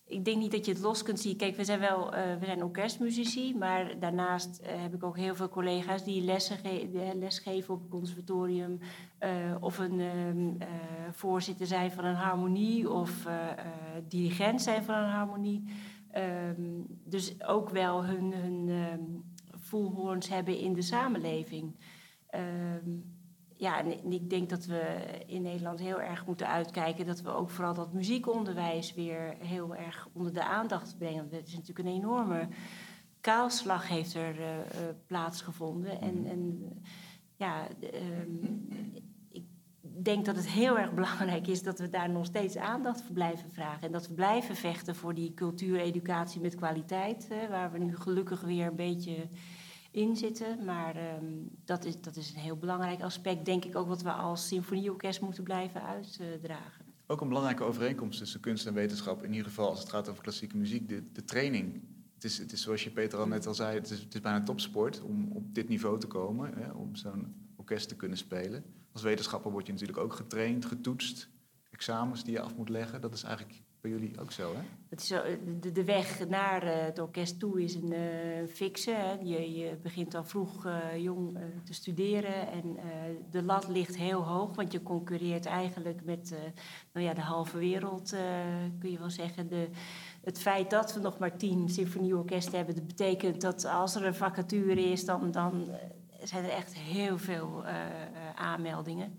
[0.06, 1.36] ik denk niet dat je het los kunt zien.
[1.36, 5.34] Kijk, we zijn wel eh, we zijn orkestmuzici, maar daarnaast eh, heb ik ook heel
[5.34, 8.78] veel collega's die lessen ge- lesgeven op het conservatorium.
[9.18, 10.68] eh, of een ehm, eh,
[11.12, 13.66] voorzitter zijn van een harmonie of eh, eh,
[14.08, 15.64] dirigent zijn van een harmonie.
[16.10, 16.62] Ehm,
[17.04, 19.00] dus ook wel hun, hun ehm,
[20.28, 21.76] hebben in de samenleving.
[22.26, 22.90] Ehm,
[23.60, 24.82] ja, en ik denk dat we
[25.26, 30.08] in Nederland heel erg moeten uitkijken dat we ook vooral dat muziekonderwijs weer heel erg
[30.12, 31.28] onder de aandacht brengen.
[31.30, 32.48] Het is natuurlijk een enorme
[33.20, 34.66] kaalslag heeft er eh, eh,
[35.06, 36.00] plaatsgevonden.
[36.00, 36.72] En, en
[37.36, 38.44] ja, ehm,
[39.30, 39.44] ik
[40.04, 43.50] denk dat het heel erg belangrijk is dat we daar nog steeds aandacht voor blijven
[43.50, 43.82] vragen.
[43.82, 48.40] En dat we blijven vechten voor die cultuureducatie met kwaliteit, hè, waar we nu gelukkig
[48.40, 49.28] weer een beetje
[49.90, 50.64] in zitten.
[50.64, 51.24] Maar ehm,
[51.64, 55.20] dat, is, dat is een heel belangrijk aspect, denk ik ook, wat we als symfonieorkest
[55.20, 56.84] moeten blijven uitdragen.
[57.06, 60.22] Ook een belangrijke overeenkomst tussen kunst en wetenschap, in ieder geval als het gaat over
[60.22, 61.82] klassieke muziek, de, de training.
[62.14, 64.20] Het is, het is zoals je Peter al net al zei, het is, het is
[64.20, 68.64] bijna topsport om op dit niveau te komen, hè, om zo'n orkest te kunnen spelen.
[68.92, 71.28] Als wetenschapper word je natuurlijk ook getraind, getoetst,
[71.70, 73.00] examens die je af moet leggen.
[73.00, 74.60] Dat is eigenlijk bij jullie ook zo, hè?
[74.88, 75.22] Het is zo,
[75.60, 78.90] de, de weg naar eh, het orkest toe is een eh fikse.
[78.90, 79.12] Hè.
[79.12, 82.84] Je, je begint al vroeg eh, jong eh, te studeren en eh,
[83.30, 86.38] de lat ligt heel hoog, want je concurreert eigenlijk met eh,
[86.92, 88.20] nou ja, de halve wereld, eh,
[88.78, 89.48] kun je wel zeggen.
[89.48, 89.68] De,
[90.20, 94.14] het feit dat we nog maar tien symfonieorkesten hebben, dat betekent dat als er een
[94.14, 97.86] vacature is, dan, dan eh, zijn er echt heel veel eh, eh,
[98.34, 99.18] aanmeldingen.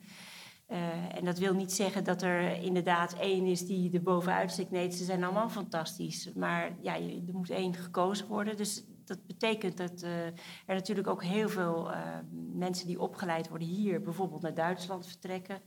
[0.71, 4.71] Eh, en dat wil niet zeggen dat er inderdaad één is die er bovenuit stikt.
[4.71, 6.33] Nee, ze zijn allemaal fantastisch.
[6.33, 8.57] Maar ja, er moet één gekozen worden.
[8.57, 10.33] Dus dat betekent dat eh, er
[10.65, 12.17] natuurlijk ook heel veel eh,
[12.53, 15.61] mensen die opgeleid worden hier bijvoorbeeld naar Duitsland vertrekken.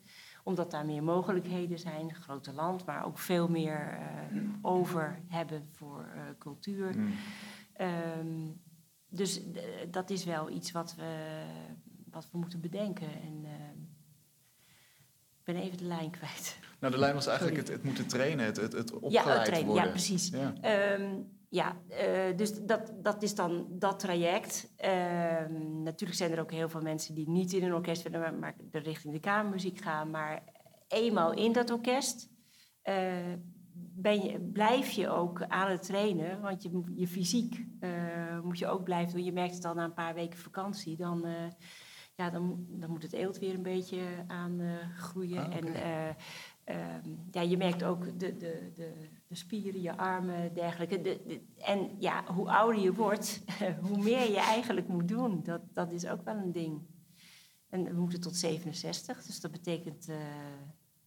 [0.44, 3.98] Omdat daar meer mogelijkheden zijn, grote land, maar ook veel meer
[4.62, 6.06] over hebben voor
[6.38, 6.98] cultuur.
[6.98, 7.12] Mm.
[7.72, 8.50] Ehm,
[9.08, 9.42] dus
[9.90, 11.42] dat is wel iets wat we,
[12.10, 13.08] wat we moeten bedenken.
[13.22, 13.93] En, ehm,
[15.44, 16.58] ben even de lijn kwijt.
[16.80, 19.44] Nou, de lijn was eigenlijk het, het moeten trainen, het, het, het Ja, opgeleid oh,
[19.44, 19.84] trainen, worden.
[19.84, 20.28] ja, precies.
[20.28, 20.54] Ja.
[20.60, 21.16] Ehm,
[21.48, 24.72] ja, eh, dus dat, dat is dan dat traject.
[24.76, 28.34] Ehm, natuurlijk zijn er ook heel veel mensen die niet in een orkest willen, maar,
[28.34, 30.10] maar de richting de kamermuziek gaan.
[30.10, 30.42] Maar
[30.88, 32.28] eenmaal in dat orkest
[32.82, 33.32] eh,
[33.96, 36.40] ben je, blijf je ook aan het trainen.
[36.40, 39.24] Want je, je fysiek eh, moet je ook blijven doen.
[39.24, 40.96] Je merkt het al na een paar weken vakantie.
[40.96, 41.26] Dan,
[42.16, 45.44] ja, dan, moet- dan moet het eelt weer een beetje aan eh, groeien.
[45.46, 45.56] Ah.
[45.56, 46.08] En eh,
[46.64, 48.92] ehm, ja, je merkt ook de, de, de,
[49.26, 51.00] de spieren, je armen, dergelijke.
[51.00, 53.44] De, de- en ja, hoe ouder je wordt,
[53.88, 55.42] hoe meer je eigenlijk moet doen.
[55.42, 56.80] Dat, dat is ook wel een ding.
[57.68, 60.08] En we moeten tot 67, dus dat betekent...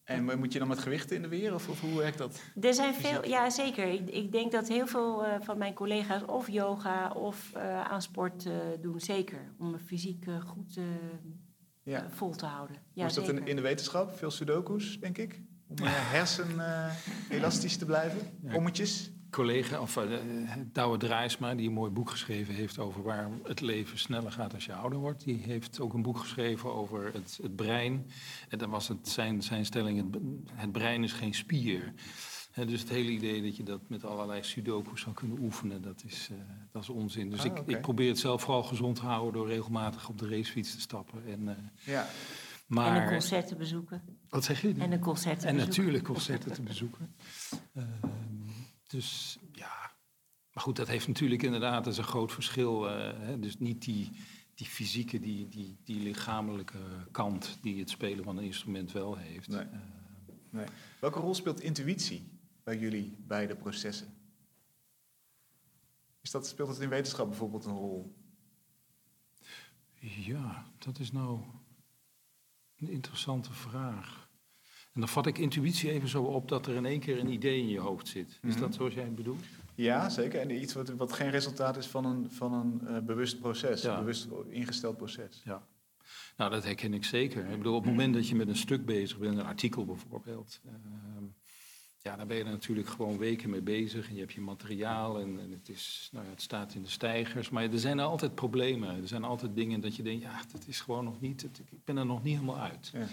[0.07, 2.41] En moet je dan met gewichten in de weer, of, of hoe werkt dat?
[2.61, 3.85] er zijn veel, ja zeker.
[3.87, 8.01] Ik, ik denk dat heel veel eh, van mijn collega's of yoga of eh, aan
[8.01, 9.53] sport eh, doen, zeker.
[9.59, 10.79] Om me fysiek goed
[11.83, 12.05] Ja.
[12.09, 12.75] vol te houden.
[12.75, 14.17] Ja, Hoe is dat in, de wetenschap?
[14.17, 15.41] Veel sudokus, denk ik?
[15.67, 15.75] Om
[16.17, 16.93] hersen eh,
[17.29, 18.19] elastisch te blijven?
[18.43, 18.55] Ja.
[18.55, 19.11] Ommetjes?
[19.37, 20.03] Collega, of uh,
[20.71, 24.65] Douwe Draaisma, die een mooi boek geschreven heeft over waar het leven sneller gaat als
[24.65, 25.23] je ouder wordt.
[25.23, 28.05] Die heeft ook een boek geschreven over het, het brein.
[28.49, 30.21] En dan was het zijn, zijn stelling, het,
[30.53, 31.93] het brein is geen spier.
[32.51, 36.03] Hè, dus het hele idee dat je dat met allerlei sudokus zou kunnen oefenen, dat
[36.05, 36.37] is, uh,
[36.71, 37.29] dat is onzin.
[37.29, 40.29] Dus Ah, ik, ik probeer het zelf vooral gezond te houden door regelmatig op de
[40.29, 41.21] racefiets te stappen.
[41.27, 41.51] En, uh,
[41.93, 42.07] Ja.
[42.67, 44.01] maar, En een concert te bezoeken.
[44.29, 44.73] Wat zeg je?
[44.77, 45.77] En een concert te En bezoeken.
[45.77, 47.15] natuurlijk concerten te bezoeken.
[47.73, 47.83] Uh,
[48.87, 49.95] dus ja,
[50.53, 52.89] maar goed, dat heeft natuurlijk inderdaad dat is een groot verschil.
[52.89, 53.39] Uh, hè?
[53.39, 54.11] Dus niet die,
[54.55, 59.47] die fysieke, die, die, die lichamelijke kant die het spelen van een instrument wel heeft.
[59.47, 59.65] Nee.
[59.65, 59.79] Uh,
[60.49, 60.65] nee.
[60.99, 62.31] Welke rol speelt intuïtie
[62.63, 64.13] bij jullie beide processen?
[66.21, 68.15] Is dat, speelt het in wetenschap bijvoorbeeld een rol?
[69.99, 71.39] Ja, dat is nou
[72.77, 74.26] Een interessante vraag.
[74.97, 77.59] En dan vat ik intuïtie even zo op dat er in één keer een idee
[77.59, 78.39] in je hoofd zit.
[78.43, 78.59] Is Mhm.
[78.59, 79.43] dat zoals jij het bedoelt?
[79.75, 80.39] Ja, zeker.
[80.39, 83.93] En iets wat, wat geen resultaat is van een, van een eh, bewust proces, Ja.
[83.93, 85.41] een bewust ingesteld proces.
[85.45, 85.61] Ja.
[86.37, 87.45] Nou, dat herken ik zeker.
[87.49, 90.59] Ik bedoel, op het moment dat je met een stuk bezig bent, een artikel bijvoorbeeld,
[90.65, 91.23] ehm,
[92.01, 95.19] ja, daar ben je er natuurlijk gewoon weken mee bezig en je hebt je materiaal
[95.19, 97.49] en, en het, is, nou ja, het staat in de stijgers.
[97.49, 100.79] Maar er zijn altijd problemen, er zijn altijd dingen dat je denkt, ja, dat is
[100.79, 102.89] gewoon nog niet, het- ik ben er nog niet helemaal uit.
[102.93, 103.07] Ja.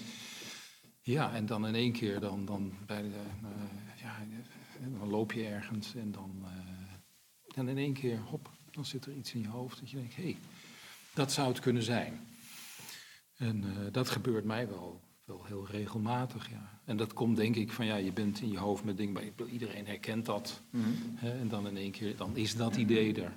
[1.07, 5.33] Ja, en dan in één keer, dan, dan, bij de, eh, ja, eh, dan loop
[5.33, 9.41] je ergens en dan, eh, en in één keer, hop, dan zit er iets in
[9.41, 10.37] je hoofd dat je denkt, hé, hey,
[11.15, 12.21] dat zou het kunnen zijn.
[13.37, 16.81] En dat gebeurt mij wel, wel heel regelmatig, ja.
[16.85, 19.49] En dat komt denk ik van, ja, je bent in je hoofd met dingen, maar
[19.49, 20.63] iedereen herkent dat.
[20.71, 20.89] Mhm.
[21.15, 23.33] Hè, en dan in één keer, dan is dat idee er.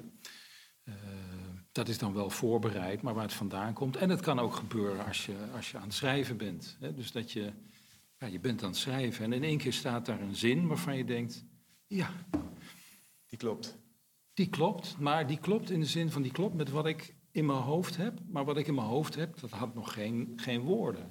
[1.78, 3.96] Dat is dan wel voorbereid, maar waar het vandaan komt.
[3.96, 6.78] En het kan ook gebeuren als je, als je aan het schrijven bent.
[6.80, 6.94] Hè?
[6.94, 7.52] Dus dat je,
[8.20, 10.98] ja, je bent aan het schrijven en in één keer staat daar een zin waarvan
[10.98, 11.44] je denkt,
[11.88, 12.10] ja,
[13.28, 13.78] Die klopt.
[14.34, 14.96] die klopt.
[15.00, 17.98] Maar die klopt in de zin van, die klopt met wat ik in mijn hoofd
[17.98, 18.20] heb.
[18.30, 21.08] Maar wat ik in mijn hoofd heb, dat had nog geen, geen woorden.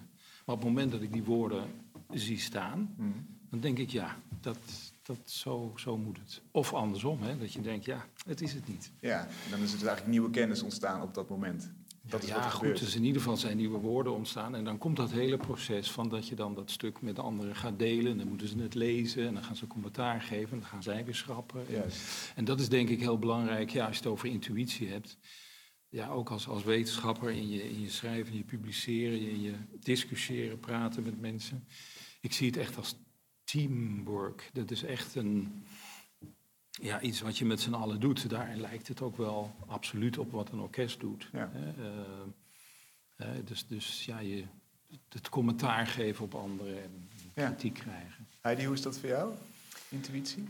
[0.47, 1.65] Maar op het moment dat ik die woorden
[2.11, 3.11] zie staan, Mhm.
[3.51, 6.43] dan denk ik, ja, dat, dat, zo, zo moet het.
[6.51, 8.93] Of andersom, hè, dat je denkt, ja, het is het niet.
[9.01, 11.71] Ja, dan is er dus eigenlijk nieuwe kennis ontstaan op dat moment.
[12.09, 12.79] Dat is ja, wat er goed, gebeurt.
[12.79, 14.55] dus in ieder geval zijn nieuwe woorden ontstaan.
[14.55, 17.57] En dan komt dat hele proces van dat je dan dat stuk met de anderen
[17.57, 18.13] gaat delen.
[18.13, 20.53] En dan moeten ze het lezen en dan gaan ze commentaar geven.
[20.53, 21.67] En dan gaan zij weer schrappen.
[22.35, 25.19] En dat is denk ik heel belangrijk, ja, als je het over intuïtie hebt.
[25.89, 29.55] Ja, ook als, als wetenschapper in je, in je schrijven, in je publiceren, in je
[29.81, 31.67] discussiëren, praten met mensen.
[32.21, 32.97] Ik zie het echt als
[33.47, 34.51] teamwork.
[34.53, 35.65] Dat is echt een,
[36.71, 38.29] ja, iets wat je met z'n allen doet.
[38.31, 41.29] Daarin lijkt het ook wel absoluut op wat een orkest doet.
[41.33, 41.51] Ja.
[43.17, 44.45] Eh, dus, dus ja, je,
[45.09, 47.47] het commentaar geven op anderen en Ja.
[47.47, 48.27] kritiek krijgen.
[48.41, 49.35] Heidi, hoe is dat voor jou?
[49.89, 50.45] Intuïtie?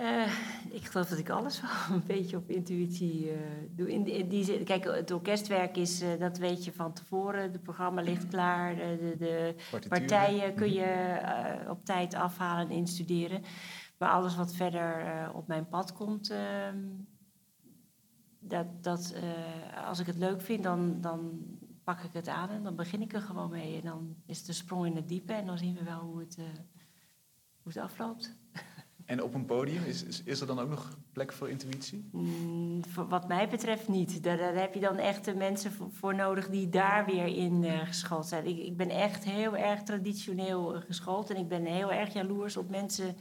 [0.00, 0.32] Eh,
[0.70, 3.38] ik geloof dat ik alles wel een beetje op intuïtie eh,
[3.70, 3.92] doe.
[3.92, 7.42] In, die- in die zin, kijk, het orkestwerk is, eh, dat weet je van tevoren.
[7.42, 8.74] Het programma ligt klaar.
[8.76, 13.42] De, de, de partijen kun je eh, op tijd afhalen en instuderen.
[13.98, 16.78] Maar alles wat verder op mijn pad komt, ehm,
[18.38, 19.14] dat, dat,
[19.86, 21.40] als ik het leuk vind, dan, dan
[21.84, 23.76] pak ik het aan en dan begin ik er gewoon mee.
[23.76, 26.18] En dan is het een sprong in het diepe en dan zien we wel hoe
[26.20, 26.36] het,
[27.62, 28.36] hoe het afloopt.
[29.10, 32.08] En op een podium, is, is, is er dan ook nog plek voor intuïtie?
[32.12, 34.22] Mm, wat mij betreft niet.
[34.22, 37.78] Daar, daar heb je dan echt de mensen voor, nodig die daar weer in eh,
[37.86, 38.46] geschoold zijn.
[38.46, 41.30] Ik, ik ben echt heel erg traditioneel eh, geschoold.
[41.30, 43.16] En ik ben heel erg jaloers op mensen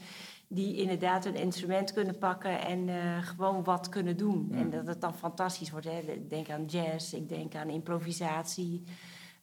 [0.47, 4.51] die inderdaad een instrument kunnen pakken en eh, gewoon wat kunnen doen.
[4.53, 5.85] En dat het dan fantastisch wordt.
[5.85, 5.99] Hè.
[5.99, 8.83] Ik denk aan jazz, ik denk aan improvisatie.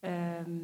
[0.01, 0.57] Ehm,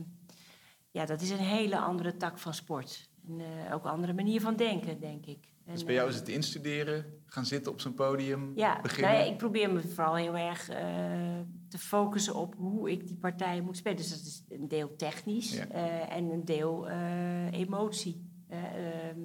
[0.90, 3.10] ja, dat is een hele andere tak van sport.
[3.28, 5.51] En, ook een andere manier van denken, denk ik.
[5.66, 9.12] En, Dus bij jou eh, is het instuderen, gaan zitten op zo'n podium, ja, beginnen?
[9.12, 13.16] nou ja, ik probeer me vooral heel erg eh, te focussen op hoe ik die
[13.16, 13.96] partijen moet spelen.
[13.96, 15.68] Dus dat is een deel technisch Ja.
[15.68, 18.30] eh, en een deel eh, emotie.
[18.48, 19.18] Eh, ehm,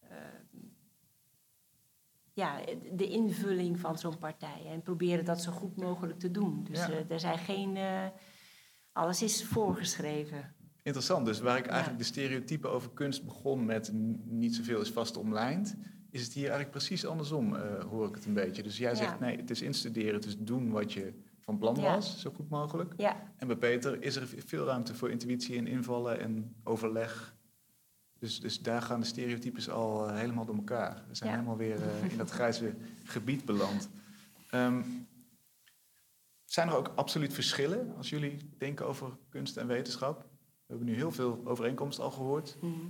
[0.00, 0.16] eh,
[2.32, 2.60] ja,
[2.92, 4.62] de invulling van zo'n partij.
[4.66, 6.64] En proberen dat zo goed mogelijk te doen.
[6.64, 6.90] Dus Ja.
[6.90, 7.76] eh, er zijn geen...
[7.76, 8.06] eh,
[8.92, 10.54] alles is voorgeschreven.
[10.82, 13.90] Interessant, dus waar ik eigenlijk de stereotypen over kunst begon met
[14.24, 15.76] niet zoveel is vast omlijnd,
[16.10, 18.62] is het hier eigenlijk precies andersom, eh, hoor ik het een beetje.
[18.62, 18.96] Dus jij Ja.
[18.96, 21.94] zegt nee, het is instuderen, het is doen wat je van plan Ja.
[21.94, 22.94] was, zo goed mogelijk.
[23.36, 27.34] En bij Peter is er veel ruimte voor intuïtie en invallen en overleg.
[28.18, 31.04] Dus, dus daar gaan de stereotypes al eh, helemaal door elkaar.
[31.08, 32.74] We zijn helemaal weer eh, in dat grijze
[33.04, 33.88] gebied beland.
[34.50, 34.82] Ehm,
[36.44, 40.30] zijn er ook absoluut verschillen als jullie denken over kunst en wetenschap?
[40.72, 42.56] We hebben nu heel veel overeenkomsten al gehoord.
[42.60, 42.80] mhm.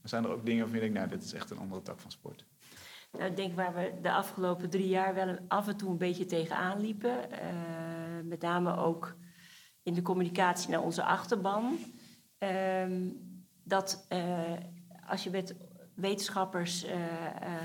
[0.00, 2.00] Maar zijn er ook dingen waarvan je denkt, nou, dit is echt een andere tak
[2.00, 2.44] van sport?
[3.12, 6.24] Nou, ik denk waar we de afgelopen drie jaar wel af en toe een beetje
[6.24, 7.30] tegenaan liepen.
[7.30, 7.48] eh,
[8.24, 9.16] met name ook
[9.82, 11.78] in de communicatie naar onze achterban.
[12.38, 13.08] Ehm,
[13.64, 14.52] dat eh,
[15.06, 15.56] als je met
[15.94, 16.98] wetenschappers eh,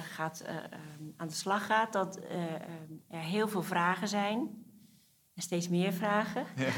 [0.03, 4.39] gaat, eh, ehm, aan de slag gaat, dat eh, ehm, er heel veel vragen zijn.
[5.33, 6.45] En steeds meer vragen.
[6.55, 6.71] Ja.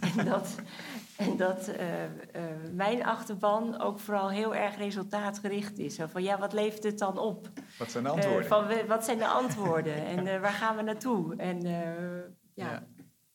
[0.16, 0.56] en dat,
[1.30, 2.10] en dat eh, eh,
[2.72, 5.94] mijn achterban ook vooral heel erg resultaatgericht is.
[5.94, 7.48] Zo van ja, wat levert het dan op?
[7.78, 8.46] Wat zijn de Eh, antwoorden?
[8.48, 11.36] van wat zijn de antwoorden en eh, waar gaan we naartoe?
[11.36, 12.18] En eh,
[12.54, 12.86] ja, Ja.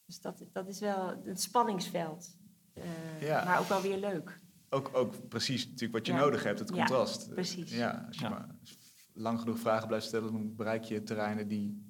[0.06, 2.36] dus dat, dat is wel een spanningsveld.
[2.74, 2.84] Eh,
[3.22, 3.44] Ja.
[3.46, 4.40] Maar ook wel weer leuk.
[4.70, 6.20] Ook, ook precies natuurlijk wat je Ja.
[6.20, 7.30] nodig hebt, het Ja, contrast.
[7.30, 7.72] precies.
[7.76, 8.30] Ja, als je Ja.
[8.30, 8.48] maar
[9.14, 11.86] lang genoeg vragen blijft stellen, dan bereik je terreinen die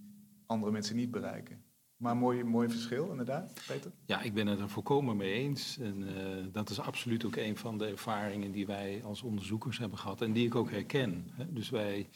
[0.45, 1.64] andere mensen niet bereiken.
[1.98, 3.91] Maar mooi, mooi verschil, inderdaad, Peter.
[4.06, 5.78] Ja, ik ben het er volkomen mee eens.
[5.78, 9.98] En eh, dat is absoluut ook een van de ervaringen die wij als onderzoekers hebben
[9.98, 11.32] gehad en die ik ook herken.
[11.32, 11.54] Hè.
[11.54, 12.10] Dus wij,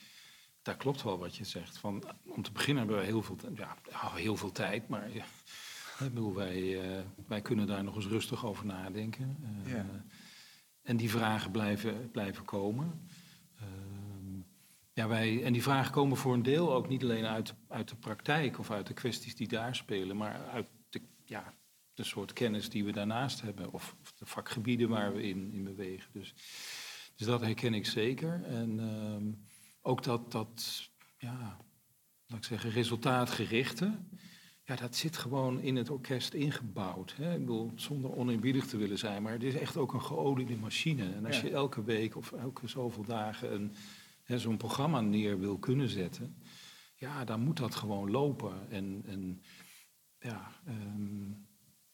[0.61, 1.77] daar klopt wel wat je zegt.
[1.77, 3.77] Van, om te beginnen hebben we heel veel, ja,
[4.15, 5.25] heel veel tijd, maar ja,
[5.99, 9.37] ik bedoel, wij, uh, wij kunnen daar nog eens rustig over nadenken.
[9.65, 9.85] Uh, Ja.
[10.81, 13.07] En die vragen blijven, blijven komen.
[15.01, 17.95] Ja, wij, en die vragen komen voor een deel ook niet alleen uit, uit de
[17.95, 21.53] praktijk of uit de kwesties die daar spelen, maar uit de, ja,
[21.93, 25.63] de soort kennis die we daarnaast hebben of, of de vakgebieden waar we in, in
[25.63, 26.09] bewegen.
[26.13, 26.33] Dus,
[27.15, 28.43] dus dat herken ik zeker.
[28.43, 29.31] En ehm,
[29.81, 31.57] ook dat, dat ja,
[32.25, 33.99] laat ik zeggen, resultaatgerichte,
[34.63, 37.13] ja, dat zit gewoon in het orkest ingebouwd.
[37.17, 37.33] Hè?
[37.33, 41.13] Ik bedoel, zonder oneerbiedig te willen zijn, maar het is echt ook een geoliede machine.
[41.13, 41.47] En als Ja.
[41.47, 43.75] je elke week of elke zoveel dagen een,
[44.39, 46.35] zo'n programma neer wil kunnen zetten,
[46.95, 48.69] ja, dan moet dat gewoon lopen.
[48.69, 49.41] En, en
[50.19, 51.31] ja, ehm,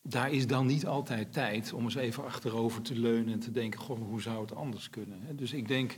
[0.02, 3.80] daar is dan niet altijd tijd om eens even achterover te leunen en te denken,
[3.80, 5.38] goh, hoe zou het anders kunnen?
[5.38, 5.98] Dus ik denk,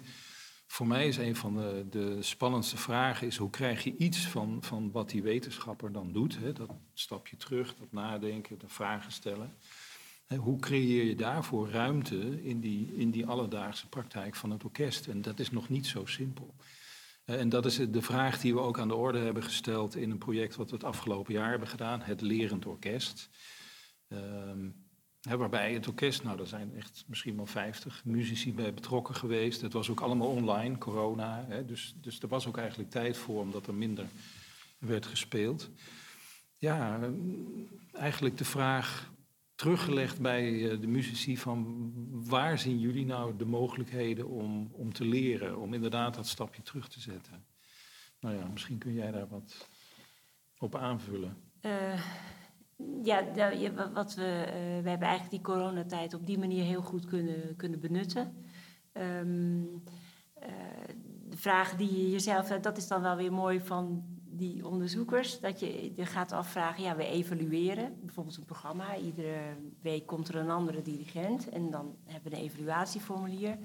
[0.68, 4.58] voor mij is een van de, de spannendste vragen is hoe krijg je iets van,
[4.62, 6.38] van wat die wetenschapper dan doet?
[6.38, 6.54] Hè?
[6.54, 9.56] Dat stapje terug, dat nadenken, de vragen stellen.
[10.38, 15.08] Hoe creëer je daarvoor ruimte in die, in die alledaagse praktijk van het orkest?
[15.08, 16.56] En dat is nog niet zo simpel.
[17.26, 20.18] En dat is de vraag die we ook aan de orde hebben gesteld in een
[20.18, 23.30] project wat we het afgelopen jaar hebben gedaan, het Lerend Orkest.
[24.08, 24.70] Ehm,
[25.22, 29.62] waarbij het orkest, nou, er zijn echt misschien wel 50 muzici bij betrokken geweest.
[29.62, 31.46] Het was ook allemaal online, corona.
[31.48, 34.06] Hè, dus, dus er was ook eigenlijk tijd voor, omdat er minder
[34.78, 35.70] werd gespeeld.
[36.58, 37.10] Ja, eh,
[37.94, 39.12] eigenlijk de vraag
[39.60, 45.06] teruggelegd bij eh, de muzici van waar zien jullie nou de mogelijkheden om, om te
[45.06, 47.46] leren, om inderdaad dat stapje terug te zetten.
[48.20, 49.68] Nou ja, misschien kun jij daar wat
[50.58, 51.38] op aanvullen.
[51.62, 52.04] Eh,
[53.04, 53.26] ja,
[53.94, 54.44] wat we,
[54.84, 58.34] we hebben eigenlijk die coronatijd op die manier heel goed kunnen, kunnen benutten.
[58.92, 59.64] Ehm,
[60.34, 60.50] eh,
[61.30, 65.60] de vraag die je jezelf, dat is dan wel weer mooi van die onderzoekers, dat
[65.60, 68.98] je je gaat afvragen, ja, we evalueren bijvoorbeeld een programma.
[68.98, 69.40] Iedere
[69.82, 73.58] week komt er een andere dirigent en dan hebben we een evaluatieformulier.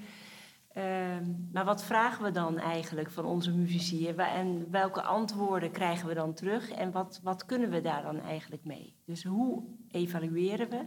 [0.75, 4.09] Ehm, maar wat vragen we dan eigenlijk van onze muzici?
[4.09, 6.71] En welke antwoorden krijgen we dan terug?
[6.71, 8.97] En wat, wat kunnen we daar dan eigenlijk mee?
[9.05, 10.85] Dus hoe evalueren we?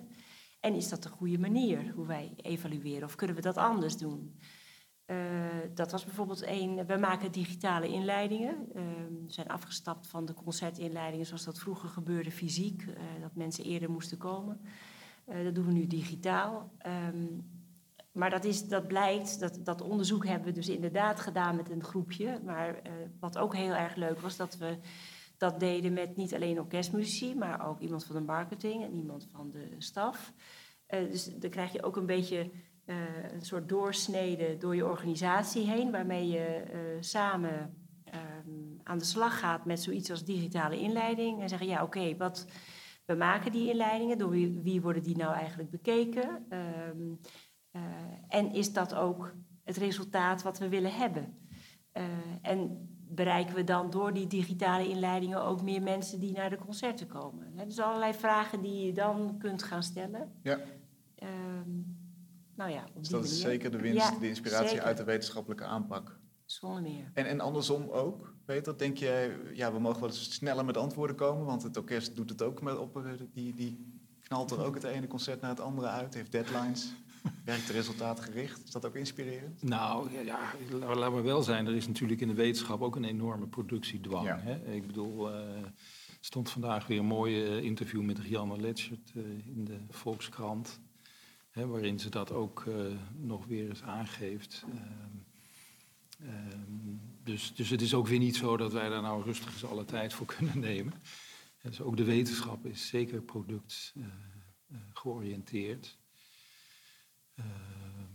[0.60, 3.04] En is dat de goede manier hoe wij evalueren?
[3.04, 4.40] Of kunnen we dat anders doen?
[5.08, 5.18] Eh,
[5.74, 6.86] dat was bijvoorbeeld één.
[6.86, 8.56] We maken digitale inleidingen.
[8.74, 8.84] Eh,
[9.26, 12.82] we zijn afgestapt van de concertinleidingen zoals dat vroeger gebeurde fysiek.
[12.82, 14.62] eh, dat mensen eerder moesten komen.
[15.26, 16.72] Eh, dat doen we nu digitaal.
[16.78, 17.26] Ehm,
[18.12, 21.84] maar dat, is, dat blijkt, dat, dat onderzoek hebben we dus inderdaad gedaan met een
[21.84, 22.40] groepje.
[22.46, 22.82] Maar
[23.20, 24.78] wat ook heel erg leuk was, dat we
[25.38, 29.52] dat deden met niet alleen orkestmuzici, maar ook iemand van de marketing en iemand van
[29.52, 30.34] de staf.
[30.88, 32.52] Dus dan krijg je ook een beetje
[32.88, 39.04] eh, een soort doorsnede door je organisatie heen, waarmee je eh, samen ehm, aan de
[39.04, 41.42] slag gaat met zoiets als digitale inleiding.
[41.42, 42.48] En zeggen, ja oké, wat
[43.06, 46.46] we maken die inleidingen, door wie, wie worden die nou eigenlijk bekeken?
[46.50, 47.14] Ehm,
[47.72, 47.82] eh,
[48.28, 49.34] en is dat ook
[49.64, 51.38] het resultaat wat we willen hebben?
[52.42, 57.08] En bereiken we dan door die digitale inleidingen ook meer mensen die naar de concerten
[57.08, 57.52] komen?
[57.56, 60.32] Hè, dus allerlei vragen die je dan kunt gaan stellen.
[60.44, 60.60] Ja.
[61.16, 61.70] Ehm,
[62.58, 64.84] nou ja, op Dus die dat is zeker de winst, Ja, de inspiratie zeker.
[64.84, 66.20] uit de wetenschappelijke aanpak.
[66.46, 67.12] Zonder meer.
[67.14, 71.16] En, en andersom ook, Peter, denk jij, ja, we mogen wel eens sneller met antwoorden
[71.16, 74.74] komen, want het orkest doet het ook met op, eh, die, die knalt er ook
[74.76, 76.94] het ene concert naar het andere uit, heeft deadlines,
[77.46, 78.64] werkt resultaatgericht.
[78.64, 79.64] Is dat ook inspirerend?
[79.64, 80.40] Nou ja, ja,
[80.80, 84.26] la- laat maar wel zijn, er is natuurlijk in de wetenschap ook een enorme productiedwang.
[84.28, 84.40] Ja.
[84.40, 84.74] Hè?
[84.74, 85.74] Ik bedoel, eh, er
[86.20, 89.12] stond vandaag weer een mooi eh, interview met Rianne Letschert
[89.56, 90.80] in de Volkskrant.
[91.66, 92.76] Waarin ze dat ook eh,
[93.16, 94.66] nog weer eens aangeeft.
[94.70, 95.18] Ehm,
[96.30, 99.66] ehm, dus, dus het is ook weer niet zo dat wij daar nou rustig eens
[99.66, 100.94] alle tijd voor kunnen nemen.
[101.62, 106.00] Dus ook de wetenschap is zeker product eh, eh, georiënteerd.
[107.36, 108.08] Ehm,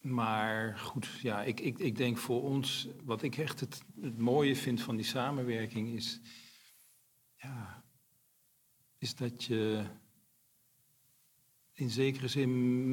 [0.00, 4.56] maar goed, ja, ik, ik, ik denk voor ons, wat ik echt het, het mooie
[4.56, 6.20] vind van die samenwerking is,
[7.34, 7.84] ja,
[8.98, 9.86] is dat je
[11.74, 12.50] in zekere zin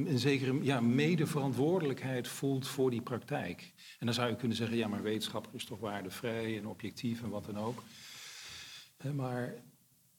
[0.10, 3.74] een zekere ja, medeverantwoordelijkheid voelt voor die praktijk.
[4.00, 7.30] En dan zou je kunnen zeggen, ja, maar wetenschapper is toch waardevrij en objectief en
[7.30, 7.84] wat dan ook.
[9.14, 9.54] Maar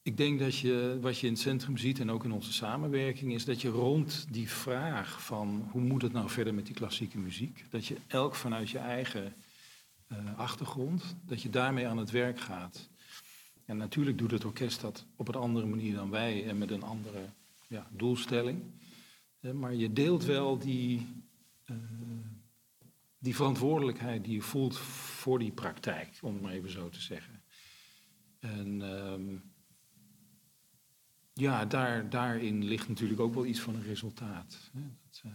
[0.01, 3.33] ik denk dat je, wat je in het centrum ziet en ook in onze samenwerking,
[3.33, 7.17] is dat je rond die vraag van hoe moet het nou verder met die klassieke
[7.17, 9.33] muziek, dat je elk vanuit je eigen
[10.07, 12.89] eh, achtergrond, dat je daarmee aan het werk gaat.
[13.65, 16.83] En natuurlijk doet het orkest dat op een andere manier dan wij en met een
[16.83, 17.19] andere
[17.73, 18.63] ja, doelstelling.
[19.39, 21.23] Eh, maar je deelt wel die,
[21.65, 21.77] uh,
[23.17, 27.43] die verantwoordelijkheid die je voelt voor die praktijk, om het maar even zo te zeggen.
[28.39, 29.53] En um,
[31.33, 34.69] ja, daar, daarin ligt natuurlijk ook wel iets van een resultaat.
[34.73, 34.81] Hè.
[34.81, 35.31] Dat, uh...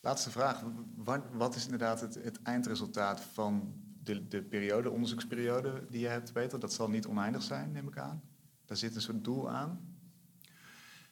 [0.00, 0.64] Laatste vraag.
[0.96, 6.32] Wat, wat is inderdaad het, het, eindresultaat van de, de periode, onderzoeksperiode die je hebt,
[6.32, 6.60] Peter?
[6.60, 8.22] Dat zal niet oneindig zijn, neem ik aan.
[8.64, 9.97] Daar zit een soort doel aan.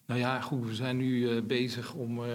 [0.06, 2.26] Nou ja, goed, we zijn nu uh, bezig om uh,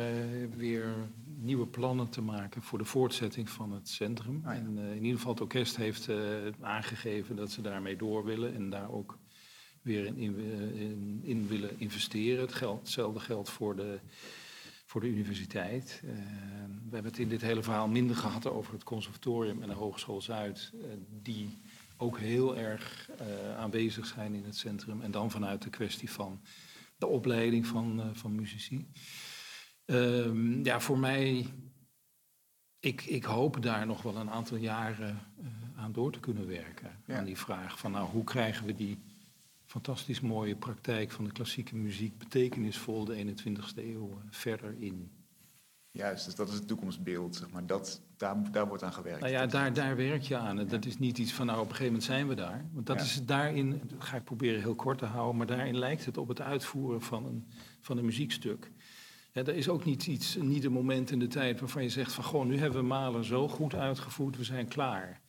[0.55, 0.93] weer
[1.37, 4.41] nieuwe plannen te maken voor de voortzetting van het centrum.
[4.45, 4.59] Ah, ja.
[4.59, 6.09] En uh, in ieder geval het orkest heeft
[6.61, 9.17] aangegeven dat ze daarmee door willen en daar ook
[9.81, 10.39] weer in, in,
[10.75, 12.41] in, in willen investeren.
[12.41, 13.99] Het geld, hetzelfde geldt voor de,
[14.85, 16.01] voor de universiteit.
[16.89, 20.21] we hebben het in dit hele verhaal minder gehad over het conservatorium en de Hogeschool
[20.21, 20.71] Zuid,
[21.21, 21.57] die
[21.97, 23.09] ook heel erg
[23.57, 25.01] aanwezig zijn in het centrum.
[25.01, 26.39] En dan vanuit de kwestie van
[27.01, 28.87] de opleiding van, uh, van muzici.
[29.85, 31.45] Um, ja, voor mij,
[32.79, 37.01] ik, ik hoop daar nog wel een aantal jaren uh, aan door te kunnen werken.
[37.07, 37.17] Ja.
[37.17, 38.97] Aan die vraag van, nou, hoe krijgen we die
[39.65, 45.11] fantastisch mooie praktijk van de klassieke muziek betekenisvol de 21ste eeuw uh, verder in.
[45.91, 47.65] Juist, dus dat is het toekomstbeeld, zeg maar.
[47.65, 49.19] Dat, daar, daar wordt aan gewerkt.
[49.19, 50.67] Nou ja, daar, daar werk je aan.
[50.67, 52.65] Dat is niet iets van, nou, op een gegeven moment zijn we daar.
[52.73, 53.03] Want dat Ja.
[53.03, 56.27] is daarin, dat ga ik proberen heel kort te houden, maar daarin lijkt het op
[56.27, 57.47] het uitvoeren van een,
[57.81, 58.71] van een muziekstuk.
[59.31, 62.11] Ja, er is ook niet, iets, niet een moment in de tijd waarvan je zegt
[62.13, 65.21] van, goh, nu hebben we Mahler zo goed uitgevoerd, we zijn klaar.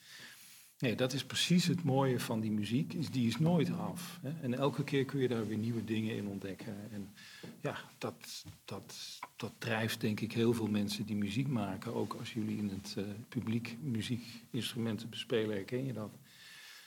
[0.82, 4.18] Nee, dat is precies het mooie van die muziek, is, die is nooit af.
[4.22, 4.30] Hè?
[4.40, 6.76] En elke keer kun je daar weer nieuwe dingen in ontdekken.
[6.92, 7.12] En
[7.60, 8.94] ja, dat, dat,
[9.36, 11.94] dat drijft denk ik heel veel mensen die muziek maken.
[11.94, 16.10] Ook als jullie in het eh, publiek muziekinstrumenten bespelen, herken je dat.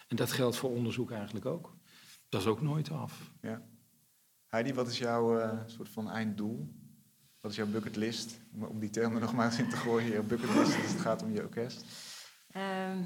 [0.07, 1.75] En dat geldt voor onderzoek eigenlijk ook.
[2.29, 3.31] Dat is ook nooit af.
[3.41, 3.61] Ja.
[4.47, 6.73] Heidi, wat is jouw eh, soort van einddoel?
[7.41, 8.39] Wat is jouw bucketlist?
[8.53, 10.11] Om, om die term er nog maar eens in te gooien.
[10.11, 11.85] Je bucketlist, als het gaat om je orkest.
[12.51, 12.97] Ehm,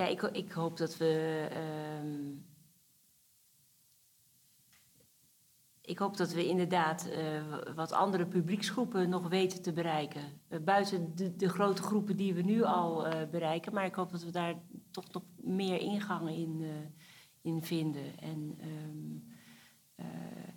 [0.00, 1.46] ja, ik, ik hoop dat we.
[1.50, 2.48] ehm,
[5.80, 10.40] ik hoop dat we inderdaad eh, wat andere publieksgroepen nog weten te bereiken.
[10.48, 13.74] Eh, buiten de, de grote groepen die we nu al eh, bereiken.
[13.74, 14.54] Maar ik hoop dat we daar
[14.90, 16.64] toch nog meer ingangen in,
[17.42, 18.18] in vinden.
[18.18, 19.18] En ehm,
[19.94, 20.54] eh,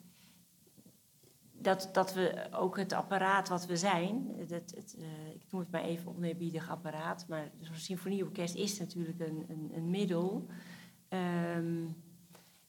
[1.64, 5.84] dat, dat we ook het apparaat wat we zijn, het, eh, ik noem het maar
[5.84, 10.48] even oneerbiedig apparaat, maar zo'n symfonieorkest is natuurlijk een, een, een middel.
[11.08, 11.88] Ehm,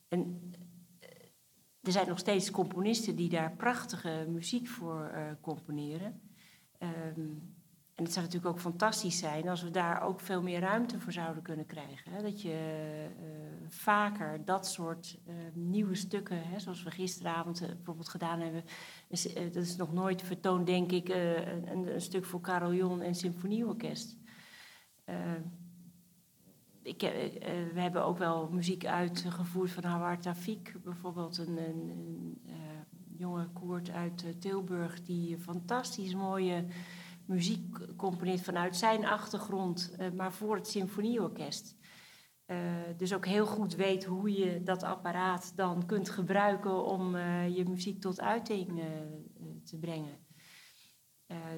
[0.09, 0.53] en
[0.99, 1.09] eh,
[1.80, 6.20] er zijn nog steeds componisten die daar prachtige muziek voor eh, componeren.
[6.78, 7.30] Ehm,
[7.95, 11.12] en het zou natuurlijk ook fantastisch zijn als we daar ook veel meer ruimte voor
[11.12, 12.12] zouden kunnen krijgen.
[12.12, 12.22] Hè?
[12.22, 12.53] Dat je
[13.18, 13.26] eh,
[13.68, 18.64] vaker dat soort eh, nieuwe stukken, hè, zoals we gisteravond eh, bijvoorbeeld gedaan hebben.
[19.53, 24.16] dat is nog nooit vertoond, denk ik, een, een stuk voor carillon en symfonieorkest.
[26.82, 27.01] Ik,
[27.74, 32.42] we hebben ook wel muziek uitgevoerd van Hawar Tafik, bijvoorbeeld een, een,
[33.16, 36.64] jonge koord uit Tilburg die fantastisch mooie
[37.27, 41.77] muziek componeert vanuit zijn achtergrond, eh, maar voor het symfonieorkest.
[42.45, 42.57] Eh,
[42.97, 47.68] dus ook heel goed weet hoe je dat apparaat dan kunt gebruiken om eh, je
[47.68, 48.83] muziek tot uiting
[49.64, 50.22] te brengen.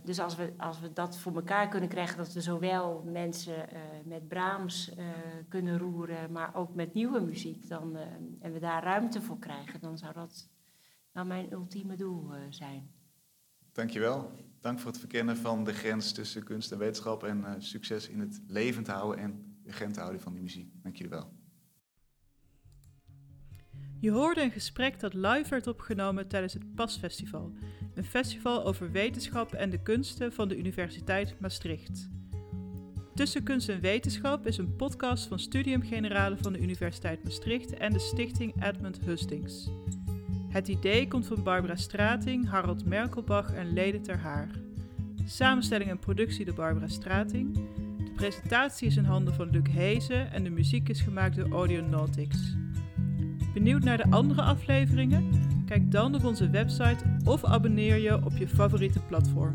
[0.04, 3.68] Dus als we, als we dat voor elkaar kunnen krijgen, dat we zowel mensen
[4.04, 4.92] met Brahms
[5.48, 7.96] kunnen roeren, maar ook met nieuwe muziek, dan,
[8.40, 10.50] en we daar ruimte voor krijgen, dan zou dat
[11.12, 12.90] nou mijn ultieme doel zijn.
[13.72, 14.30] Dankjewel.
[14.60, 17.24] Dank voor het verkennen van de grens tussen kunst en wetenschap.
[17.24, 20.70] En eh, succes in het levend houden en urgent houden van die muziek.
[20.82, 21.32] Dank jullie wel.
[24.00, 27.52] Je hoorde een gesprek dat live werd opgenomen tijdens het PAS-festival,
[27.94, 32.08] een festival over wetenschap en de kunsten van de Universiteit Maastricht.
[33.14, 37.92] Tussen Kunst en Wetenschap is een podcast van Studium Generale van de Universiteit Maastricht en
[37.92, 39.68] de stichting Edmund Hustings.
[40.56, 44.48] Het idee komt van Barbara Strating, Harold Merkelbach en Lede ter Haar.
[45.24, 47.54] Samenstelling en productie door Barbara Strating.
[48.04, 52.56] De presentatie is in handen van Luc Hezen en de muziek is gemaakt door Audionautics.
[53.54, 55.30] Benieuwd naar de andere afleveringen?
[55.66, 59.54] Kijk dan op onze website of abonneer je op je favoriete platform.